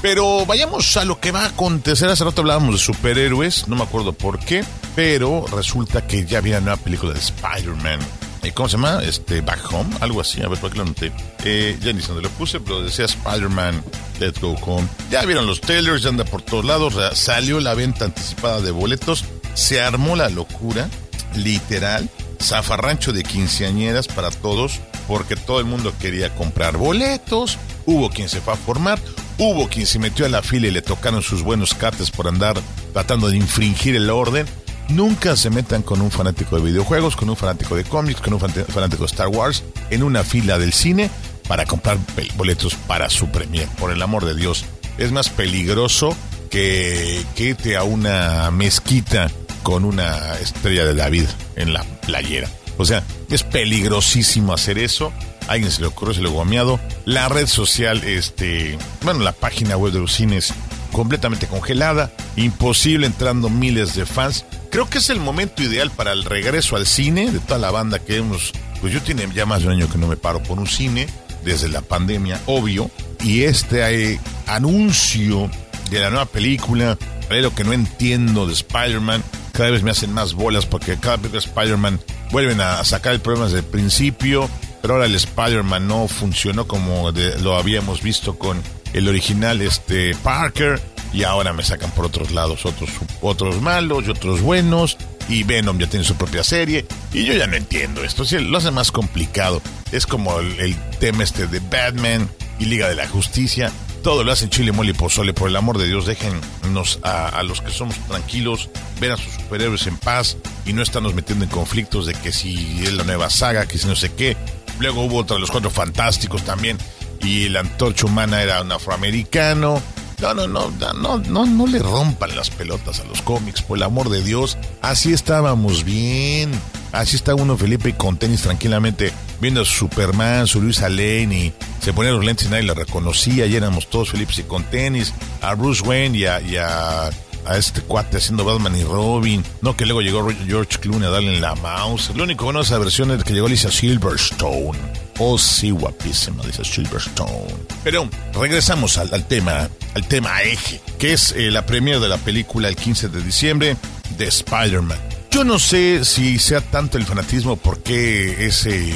Pero 0.03 0.45
vayamos 0.47 0.97
a 0.97 1.05
lo 1.05 1.19
que 1.21 1.33
va 1.33 1.43
a 1.45 1.47
acontecer. 1.47 2.09
Hace 2.09 2.25
rato 2.25 2.43
hablábamos 2.43 2.75
de 2.75 2.79
superhéroes, 2.79 3.67
no 3.69 3.77
me 3.77 3.83
acuerdo 3.83 4.13
por 4.13 4.39
qué, 4.39 4.65
pero 4.95 5.47
resulta 5.47 6.07
que 6.07 6.25
ya 6.27 6.41
viene 6.41 6.59
una 6.59 6.67
nueva 6.67 6.83
película 6.83 7.13
de 7.13 7.19
Spider-Man. 7.21 8.01
Eh, 8.43 8.53
¿Cómo 8.53 8.69
se 8.69 8.77
llama? 8.77 9.01
Este, 9.03 9.41
Back 9.41 9.73
Home, 9.73 9.97
algo 10.01 10.21
así. 10.21 10.41
A 10.43 10.49
ver, 10.49 10.61
¿por 10.61 10.71
qué 10.71 10.77
lo 10.77 10.83
anoté? 10.85 11.13
Eh, 11.45 11.77
ya 11.81 11.93
ni 11.93 12.01
dónde 12.01 12.23
lo 12.23 12.31
puse, 12.31 12.61
pero 12.61 12.83
decía 12.83 13.07
Spider-Man, 13.07 13.83
Let's 14.21 14.41
Go 14.41 14.55
Home. 14.63 14.87
Ya 15.11 15.25
vieron 15.25 15.47
los 15.47 15.61
trailers, 15.61 16.03
ya 16.03 16.11
anda 16.11 16.25
por 16.25 16.43
todos 16.43 16.65
lados. 16.65 16.95
Salió 17.19 17.59
la 17.59 17.75
venta 17.75 18.05
anticipada 18.05 18.61
de 18.61 18.71
boletos. 18.71 19.25
Se 19.55 19.81
armó 19.81 20.15
la 20.15 20.29
locura, 20.29 20.89
literal. 21.35 22.09
Zafarrancho 22.41 23.13
de 23.13 23.23
quinceañeras 23.23 24.07
para 24.07 24.31
todos, 24.31 24.79
porque 25.09 25.35
todo 25.37 25.59
el 25.59 25.65
mundo 25.65 25.93
quería 25.99 26.35
comprar 26.35 26.77
boletos. 26.77 27.59
Hubo 27.87 28.11
quien 28.11 28.29
se 28.29 28.41
fue 28.41 28.53
a 28.53 28.57
formar, 28.57 29.01
hubo 29.39 29.69
quien 29.69 29.87
se 29.87 29.99
metió 29.99 30.27
a 30.27 30.29
la 30.29 30.43
fila 30.43 30.69
y 30.69 30.71
le 30.71 30.83
tocaron 30.83 31.23
sus 31.23 31.43
buenos 31.43 31.75
cates 31.75 32.11
por 32.11 32.29
andar 32.29 32.61
tratando 32.93 33.29
de 33.29 33.37
infringir 33.37 33.97
el 33.97 34.11
orden. 34.11 34.47
Nunca 34.89 35.37
se 35.37 35.51
metan 35.51 35.83
con 35.83 36.01
un 36.01 36.11
fanático 36.11 36.57
de 36.57 36.63
videojuegos, 36.63 37.17
con 37.17 37.29
un 37.29 37.37
fanático 37.37 37.75
de 37.75 37.85
cómics, 37.85 38.21
con 38.21 38.35
un 38.35 38.41
fanático 38.41 39.03
de 39.03 39.07
Star 39.07 39.29
Wars 39.29 39.65
en 39.91 40.03
una 40.03 40.23
fila 40.23 40.59
del 40.59 40.73
cine 40.73 41.11
para 41.49 41.67
comprar 41.67 41.99
boletos 42.37 42.75
para 42.75 43.11
su 43.11 43.29
premier. 43.29 43.69
Por 43.79 43.91
el 43.91 44.03
amor 44.03 44.25
de 44.25 44.35
Dios, 44.35 44.65
es 44.99 45.13
más 45.13 45.29
peligroso 45.29 46.17
que, 46.51 47.25
que 47.35 47.77
a 47.77 47.83
una 47.83 48.51
mezquita 48.51 49.31
con 49.63 49.85
una 49.85 50.35
estrella 50.41 50.87
de 50.87 50.95
David 50.95 51.27
en 51.57 51.73
la 51.73 51.83
playera. 51.83 52.49
O 52.79 52.85
sea, 52.85 53.03
es 53.31 53.43
peligrosísimo 53.43 54.53
hacer 54.53 54.79
eso. 54.79 55.13
Alguien 55.49 55.71
se 55.71 55.81
le 55.81 55.87
ocurrió, 55.87 56.15
se 56.15 56.23
le 56.23 56.29
guameado. 56.29 56.81
La 57.05 57.29
red 57.29 57.47
social, 57.47 58.03
este, 58.05 58.79
bueno, 59.03 59.21
la 59.21 59.33
página 59.33 59.77
web 59.77 59.93
de 59.93 60.01
los 60.01 60.13
cines 60.13 60.53
completamente 60.93 61.47
congelada, 61.47 62.11
imposible 62.37 63.07
entrando 63.07 63.49
miles 63.51 63.95
de 63.95 64.07
fans. 64.07 64.45
Creo 64.71 64.89
que 64.89 64.99
es 64.99 65.11
el 65.11 65.21
momento 65.21 65.63
ideal 65.63 65.91
para 65.91 66.13
el 66.13 66.25
regreso 66.25 66.77
al 66.77 66.87
cine 66.87 67.31
de 67.31 67.39
toda 67.39 67.59
la 67.59 67.71
banda 67.71 67.99
que 67.99 68.17
hemos, 68.17 68.53
pues 68.81 68.93
yo 68.93 69.03
tiene 69.03 69.29
ya 69.35 69.47
más 69.47 69.61
de 69.61 69.67
un 69.67 69.75
año 69.75 69.91
que 69.91 69.99
no 69.99 70.07
me 70.07 70.17
paro 70.17 70.43
por 70.43 70.59
un 70.59 70.67
cine 70.67 71.07
desde 71.45 71.69
la 71.69 71.83
pandemia, 71.83 72.41
obvio, 72.47 72.91
y 73.23 73.43
este 73.43 74.13
eh, 74.13 74.21
anuncio 74.47 75.51
de 75.91 76.01
la 76.01 76.11
nueva 76.11 76.27
película, 76.27 76.99
lo 77.31 77.55
que 77.55 77.65
no 77.65 77.73
entiendo 77.73 78.47
de 78.47 78.55
Spider-Man, 78.55 79.23
cada 79.53 79.71
vez 79.71 79.83
me 79.83 79.91
hacen 79.91 80.13
más 80.13 80.35
bolas 80.35 80.67
porque 80.67 80.97
cada 80.97 81.17
vez 81.17 81.33
Spider-Man 81.35 82.01
vuelven 82.31 82.61
a 82.61 82.83
sacar 82.85 83.13
el 83.13 83.21
problema 83.21 83.47
desde 83.47 83.61
el 83.61 83.65
principio, 83.65 84.49
pero 84.87 84.95
ahora 84.95 85.07
el 85.07 85.17
Spider-Man 85.17 85.89
no 85.89 86.07
funcionó 86.07 86.69
como 86.69 87.11
lo 87.41 87.57
habíamos 87.57 88.03
visto 88.03 88.39
con 88.39 88.63
el 88.93 89.09
original 89.09 89.61
este 89.61 90.15
Parker 90.23 90.81
y 91.13 91.25
ahora 91.25 91.53
me 91.53 91.65
sacan 91.65 91.91
por 91.91 92.05
otros 92.05 92.31
lados 92.31 92.65
otros 92.65 92.91
otros 93.21 93.61
malos 93.61 94.05
y 94.07 94.11
otros 94.11 94.43
buenos 94.43 94.97
y 95.29 95.43
Venom 95.43 95.81
ya 95.81 95.89
tiene 95.89 96.05
su 96.05 96.15
propia 96.15 96.45
serie 96.45 96.87
y 97.13 97.25
yo 97.25 97.35
ya 97.35 97.49
no 97.49 97.57
entiendo 97.57 98.05
esto, 98.05 98.23
lo 98.39 98.59
hace 98.59 98.71
más 98.71 98.93
complicado. 98.93 99.61
Es 99.91 100.07
como 100.07 100.39
el, 100.39 100.61
el 100.61 100.77
tema 101.01 101.25
este 101.25 101.49
de 101.49 101.59
Batman 101.59 102.31
y 102.61 102.67
Liga 102.67 102.89
de 102.89 102.95
la 102.95 103.09
Justicia 103.09 103.73
todo 104.07 104.23
lo 104.23 104.31
hacen 104.31 104.51
chile, 104.51 104.71
mole 104.71 104.93
y 104.93 104.95
pozole. 104.95 105.35
Por 105.35 105.49
el 105.49 105.57
amor 105.57 105.79
de 105.79 105.89
Dios, 105.89 106.07
déjennos 106.07 107.01
a, 107.03 107.27
a, 107.27 107.43
los 107.43 107.61
que 107.61 107.73
somos 107.73 107.97
tranquilos 108.07 108.71
ver 109.01 109.11
a 109.11 109.17
sus 109.17 109.33
superhéroes 109.33 109.89
en 109.89 109.97
paz 109.97 110.37
y 110.65 110.75
no 110.75 110.81
estarnos 110.81 111.13
metiendo 111.13 111.45
en 111.45 111.51
conflictos 111.51 112.07
de 112.07 112.15
que 112.15 112.31
si 112.31 112.85
es 112.85 112.93
la 112.93 113.03
nueva 113.03 113.31
saga, 113.31 113.67
que 113.67 113.79
si 113.79 113.89
no 113.89 113.97
sé 113.97 114.13
qué. 114.15 114.37
Luego 114.79 115.03
hubo 115.03 115.19
otra 115.19 115.35
de 115.37 115.41
los 115.41 115.51
cuatro 115.51 115.71
fantásticos 115.71 116.43
también 116.43 116.79
y 117.21 117.49
la 117.49 117.61
antorcha 117.61 118.07
humana 118.07 118.43
era 118.43 118.63
un 118.63 118.73
afroamericano. 118.73 119.83
No, 120.21 120.33
no, 120.33 120.47
no, 120.47 120.71
no, 120.95 121.19
no, 121.19 121.47
no 121.47 121.67
le 121.67 121.79
rompan 121.79 122.35
las 122.35 122.49
pelotas 122.49 123.01
a 123.01 123.05
los 123.05 123.21
cómics, 123.21 123.61
por 123.61 123.77
el 123.77 123.83
amor 123.83 124.09
de 124.09 124.23
Dios. 124.23 124.57
Así 124.81 125.13
estábamos 125.13 125.85
bien. 125.85 126.51
Así 126.93 127.17
está 127.17 127.35
uno 127.35 127.59
Felipe 127.59 127.95
con 127.95 128.17
tenis 128.17 128.41
tranquilamente 128.41 129.13
viendo 129.41 129.61
a 129.61 129.65
Superman, 129.67 130.47
su 130.47 130.63
Luisa 130.63 130.89
Lane 130.89 131.37
y 131.37 131.53
se 131.83 131.93
ponía 131.93 132.13
los 132.13 132.25
lentes 132.25 132.47
y 132.47 132.51
nadie 132.51 132.63
la 132.63 132.73
reconocía. 132.73 133.45
Y 133.45 133.57
éramos 133.57 133.89
todos 133.91 134.11
Felipe 134.11 134.33
y 134.39 134.43
con 134.45 134.65
tenis. 134.65 135.13
A 135.43 135.55
Bruce 135.55 135.83
Wayne 135.83 136.17
y 136.17 136.25
a, 136.25 136.41
y 136.41 136.57
a, 136.57 137.11
a, 137.47 137.57
este 137.57 137.81
cuate 137.81 138.19
haciendo 138.19 138.45
Batman 138.45 138.77
y 138.77 138.85
Robin. 138.85 139.45
No 139.63 139.77
que 139.77 139.85
luego 139.85 140.01
llegó 140.01 140.29
George 140.47 140.79
Clooney 140.79 141.09
a 141.09 141.11
darle 141.11 141.35
en 141.35 141.41
la 141.41 141.55
mouse. 141.55 142.13
Lo 142.15 142.25
único 142.25 142.45
bueno 142.45 142.61
de 142.61 142.67
esa 142.67 142.79
versión 142.79 143.11
es 143.11 143.25
que 143.25 143.33
llegó 143.33 143.47
Alicia 143.47 143.71
Silverstone. 143.71 144.79
Oh, 145.19 145.39
sí, 145.39 145.71
guapísima, 145.71 146.43
dice 146.45 146.65
Silverstone. 146.65 147.55
Pero 147.83 148.09
regresamos 148.35 148.99
al, 148.99 149.13
al, 149.15 149.27
tema, 149.27 149.69
al 149.95 150.07
tema 150.07 150.43
eje, 150.43 150.81
que 150.99 151.15
es 151.15 151.33
eh, 151.33 151.51
la 151.51 151.65
premiere 151.65 152.01
de 152.01 152.09
la 152.09 152.19
película 152.19 152.69
el 152.69 152.77
15 152.77 153.09
de 153.09 153.23
diciembre 153.23 153.77
de 154.19 154.27
Spider-Man. 154.27 154.99
Yo 155.31 155.45
no 155.45 155.59
sé 155.59 156.05
si 156.05 156.39
sea 156.39 156.61
tanto 156.61 156.99
el 156.99 157.05
fanatismo, 157.05 157.57
por 157.57 157.83
qué 157.83 158.47
ese, 158.47 158.91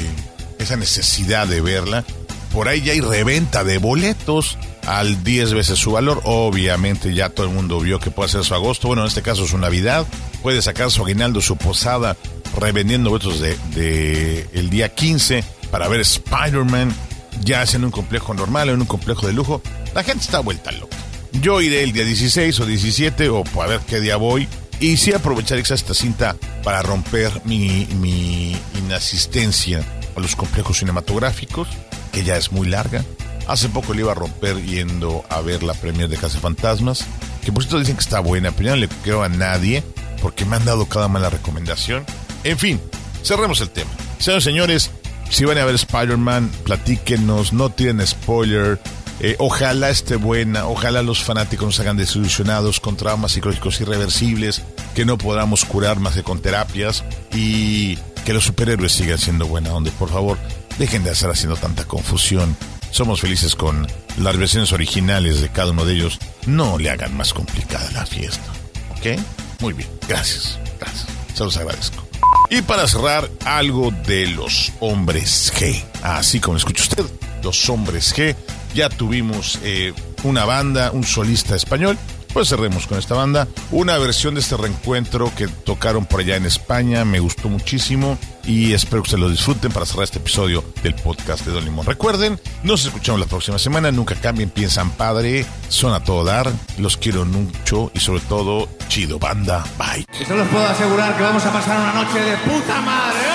esa 0.57 0.75
necesidad 0.75 1.47
de 1.47 1.61
verla. 1.61 2.05
Por 2.53 2.67
ahí 2.67 2.81
ya 2.81 2.91
hay 2.93 2.99
reventa 2.99 3.63
de 3.63 3.77
boletos 3.77 4.57
al 4.85 5.23
10 5.23 5.53
veces 5.53 5.79
su 5.79 5.93
valor. 5.93 6.21
Obviamente 6.25 7.13
ya 7.13 7.29
todo 7.29 7.47
el 7.47 7.53
mundo 7.53 7.79
vio 7.79 7.99
que 7.99 8.11
puede 8.11 8.29
ser 8.29 8.43
su 8.43 8.53
agosto. 8.53 8.87
Bueno, 8.87 9.03
en 9.03 9.07
este 9.07 9.21
caso 9.21 9.47
su 9.47 9.57
Navidad. 9.57 10.05
Puede 10.41 10.61
sacar 10.61 10.91
su 10.91 11.03
aguinaldo, 11.03 11.39
su 11.41 11.55
posada, 11.55 12.17
revendiendo 12.59 13.09
boletos 13.09 13.39
de, 13.39 14.47
el 14.53 14.69
día 14.69 14.93
15 14.93 15.43
para 15.71 15.87
ver 15.87 16.01
Spider-Man. 16.01 16.93
Ya 17.41 17.65
sea 17.65 17.77
en 17.77 17.85
un 17.85 17.91
complejo 17.91 18.33
normal 18.33 18.69
en 18.69 18.81
un 18.81 18.87
complejo 18.87 19.27
de 19.27 19.33
lujo. 19.33 19.61
La 19.95 20.03
gente 20.03 20.25
está 20.25 20.41
vuelta 20.41 20.71
loca. 20.71 20.97
Yo 21.31 21.61
iré 21.61 21.83
el 21.83 21.93
día 21.93 22.03
16 22.03 22.59
o 22.59 22.65
17 22.65 23.29
o 23.29 23.43
a 23.61 23.67
ver 23.67 23.79
qué 23.87 24.01
día 24.01 24.17
voy 24.17 24.49
y 24.81 24.97
sí 24.97 25.13
aprovechar 25.13 25.57
esta 25.57 25.93
cinta 25.93 26.35
para 26.63 26.81
romper 26.81 27.31
mi 27.45 28.57
inasistencia 28.77 29.85
a 30.15 30.19
los 30.19 30.35
complejos 30.35 30.79
cinematográficos, 30.79 31.67
que 32.11 32.23
ya 32.23 32.37
es 32.37 32.51
muy 32.51 32.67
larga. 32.67 33.03
Hace 33.47 33.69
poco 33.69 33.93
le 33.93 34.01
iba 34.01 34.11
a 34.11 34.15
romper 34.15 34.61
yendo 34.63 35.23
a 35.29 35.41
ver 35.41 35.63
la 35.63 35.73
premier 35.73 36.07
de 36.07 36.17
Casa 36.17 36.39
Fantasmas, 36.39 37.05
que 37.43 37.51
por 37.51 37.63
cierto 37.63 37.79
dicen 37.79 37.95
que 37.95 38.01
está 38.01 38.19
buena, 38.19 38.51
pero 38.51 38.69
yo 38.69 38.75
no 38.75 38.81
le 38.81 38.87
creo 38.87 39.23
a 39.23 39.29
nadie, 39.29 39.83
porque 40.21 40.45
me 40.45 40.55
han 40.55 40.65
dado 40.65 40.85
cada 40.85 41.07
mala 41.07 41.29
recomendación. 41.29 42.05
En 42.43 42.57
fin, 42.57 42.79
cerremos 43.23 43.59
el 43.61 43.69
tema. 43.69 43.89
Señores, 44.19 44.43
señores, 44.43 44.91
si 45.29 45.45
van 45.45 45.57
a 45.57 45.65
ver 45.65 45.75
Spider-Man, 45.75 46.51
platíquenos, 46.63 47.53
no 47.53 47.69
tienen 47.69 48.05
spoiler, 48.05 48.79
eh, 49.23 49.35
ojalá 49.37 49.91
esté 49.91 50.15
buena, 50.15 50.65
ojalá 50.65 51.03
los 51.03 51.23
fanáticos 51.23 51.67
nos 51.67 51.79
hagan 51.79 51.95
desilusionados 51.95 52.79
con 52.79 52.97
traumas 52.97 53.33
psicológicos 53.33 53.79
irreversibles 53.79 54.63
que 54.95 55.05
no 55.05 55.19
podamos 55.19 55.63
curar 55.63 55.99
más 55.99 56.15
que 56.15 56.23
con 56.23 56.41
terapias 56.41 57.03
y 57.31 57.97
que 58.25 58.33
los 58.33 58.45
superhéroes 58.45 58.91
sigan 58.91 59.19
siendo 59.19 59.45
buena 59.45 59.73
onda. 59.73 59.91
Por 59.91 60.09
favor, 60.09 60.39
dejen 60.77 61.03
de 61.03 61.11
estar 61.11 61.29
haciendo 61.29 61.55
tanta 61.55 61.85
confusión. 61.85 62.55
Somos 62.91 63.21
felices 63.21 63.55
con 63.55 63.87
las 64.17 64.37
versiones 64.37 64.71
originales 64.73 65.41
de 65.41 65.49
cada 65.49 65.71
uno 65.71 65.85
de 65.85 65.93
ellos. 65.93 66.19
No 66.45 66.77
le 66.77 66.89
hagan 66.89 67.15
más 67.15 67.33
complicada 67.33 67.89
la 67.91 68.05
fiesta. 68.05 68.51
¿Ok? 68.91 69.19
Muy 69.59 69.73
bien. 69.73 69.89
Gracias. 70.07 70.59
Gracias. 70.79 71.07
Se 71.33 71.43
los 71.43 71.57
agradezco. 71.57 72.05
Y 72.49 72.61
para 72.61 72.87
cerrar, 72.87 73.29
algo 73.45 73.91
de 74.05 74.27
los 74.27 74.73
hombres 74.81 75.53
G. 75.55 75.81
Así 76.01 76.39
como 76.39 76.57
escucha 76.57 76.83
usted, 76.83 77.05
los 77.43 77.69
hombres 77.69 78.13
G 78.13 78.35
ya 78.73 78.89
tuvimos 78.89 79.59
eh, 79.63 79.93
una 80.23 80.45
banda, 80.45 80.91
un 80.91 81.03
solista 81.03 81.55
español, 81.55 81.97
Pues 82.33 82.47
cerremos 82.47 82.87
con 82.87 82.97
esta 82.97 83.15
banda. 83.15 83.47
Una 83.71 83.97
versión 83.97 84.35
de 84.35 84.39
este 84.39 84.55
reencuentro 84.55 85.31
que 85.35 85.47
tocaron 85.47 86.05
por 86.05 86.21
allá 86.21 86.37
en 86.37 86.45
España. 86.45 87.03
Me 87.03 87.19
gustó 87.19 87.49
muchísimo 87.49 88.17
y 88.45 88.73
espero 88.73 89.03
que 89.03 89.09
se 89.09 89.17
lo 89.17 89.29
disfruten 89.29 89.71
para 89.71 89.85
cerrar 89.85 90.05
este 90.05 90.19
episodio 90.19 90.63
del 90.81 90.95
podcast 90.95 91.45
de 91.45 91.51
Don 91.51 91.65
Limón. 91.65 91.85
Recuerden, 91.85 92.39
nos 92.63 92.85
escuchamos 92.85 93.19
la 93.19 93.27
próxima 93.27 93.59
semana. 93.59 93.91
Nunca 93.91 94.15
cambien, 94.15 94.49
piensan 94.49 94.91
padre, 94.91 95.45
son 95.67 95.93
a 95.93 96.03
todo 96.03 96.23
dar. 96.23 96.51
Los 96.77 96.95
quiero 96.95 97.25
mucho 97.25 97.91
y 97.93 97.99
sobre 97.99 98.21
todo, 98.21 98.69
chido 98.87 99.19
banda. 99.19 99.65
Bye. 99.77 100.05
Eso 100.19 100.35
les 100.35 100.47
puedo 100.47 100.65
asegurar 100.65 101.17
que 101.17 101.23
vamos 101.23 101.45
a 101.45 101.51
pasar 101.51 101.79
una 101.79 102.03
noche 102.03 102.19
de 102.19 102.37
puta 102.37 102.81
madre. 102.81 103.30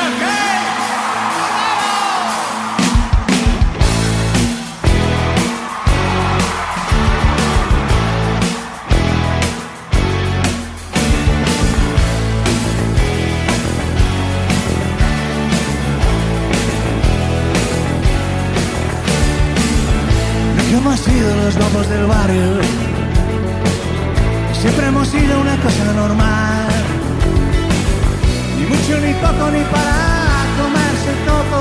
Los 21.47 21.57
guapos 21.59 21.88
del 21.88 22.07
barrio. 22.07 22.59
Siempre 24.61 24.86
hemos 24.88 25.07
sido 25.07 25.40
una 25.40 25.57
cosa 25.59 25.84
normal. 25.94 26.66
Ni 28.59 28.64
mucho 28.66 28.94
ni 29.05 29.12
poco 29.14 29.44
ni 29.55 29.62
para 29.74 29.97
comerse 30.59 31.12
todo. 31.30 31.59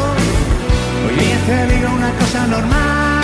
Oye, 1.06 1.38
te 1.46 1.58
digo 1.76 1.88
una 2.02 2.12
cosa 2.22 2.48
normal. 2.48 3.22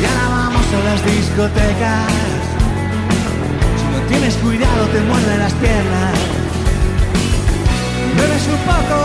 Y 0.00 0.04
ahora 0.06 0.28
vamos 0.44 0.66
a 0.76 0.84
las 0.88 1.00
discotecas. 1.12 2.12
Si 3.78 3.86
no 3.92 4.00
tienes 4.08 4.34
cuidado 4.36 4.86
te 4.94 5.00
muerden 5.02 5.38
las 5.40 5.52
piernas. 5.54 6.14
Bebes 8.16 8.46
un 8.56 8.60
poco, 8.72 8.96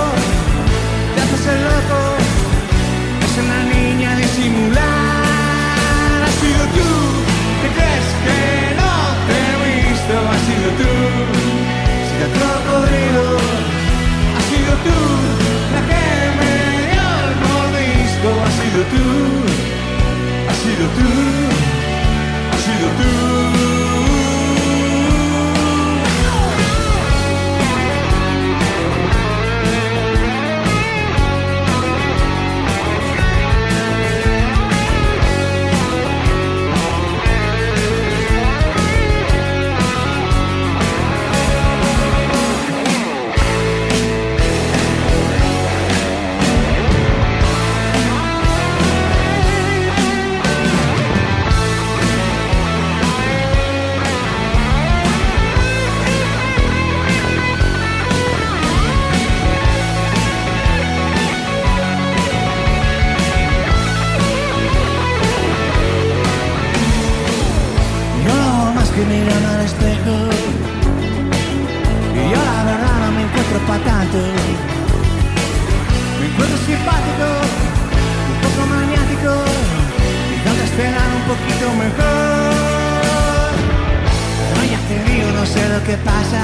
que 85.89 85.97
pasa. 85.97 86.43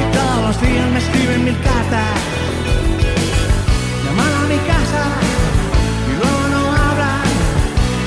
Y 0.00 0.04
todos 0.14 0.40
los 0.46 0.60
días 0.60 0.90
me 0.92 0.98
escriben 0.98 1.44
mil 1.44 1.58
cartas. 1.60 2.18
Llaman 4.04 4.32
a 4.40 4.46
mi 4.52 4.58
casa 4.72 5.02
Y 6.08 6.12
luego 6.20 6.42
no 6.54 6.62
hablan. 6.82 7.28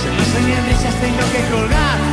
Se 0.01 0.09
me 0.41 0.55
risas, 0.69 0.95
tengo 1.01 1.25
que 1.33 1.41
colgar. 1.51 2.12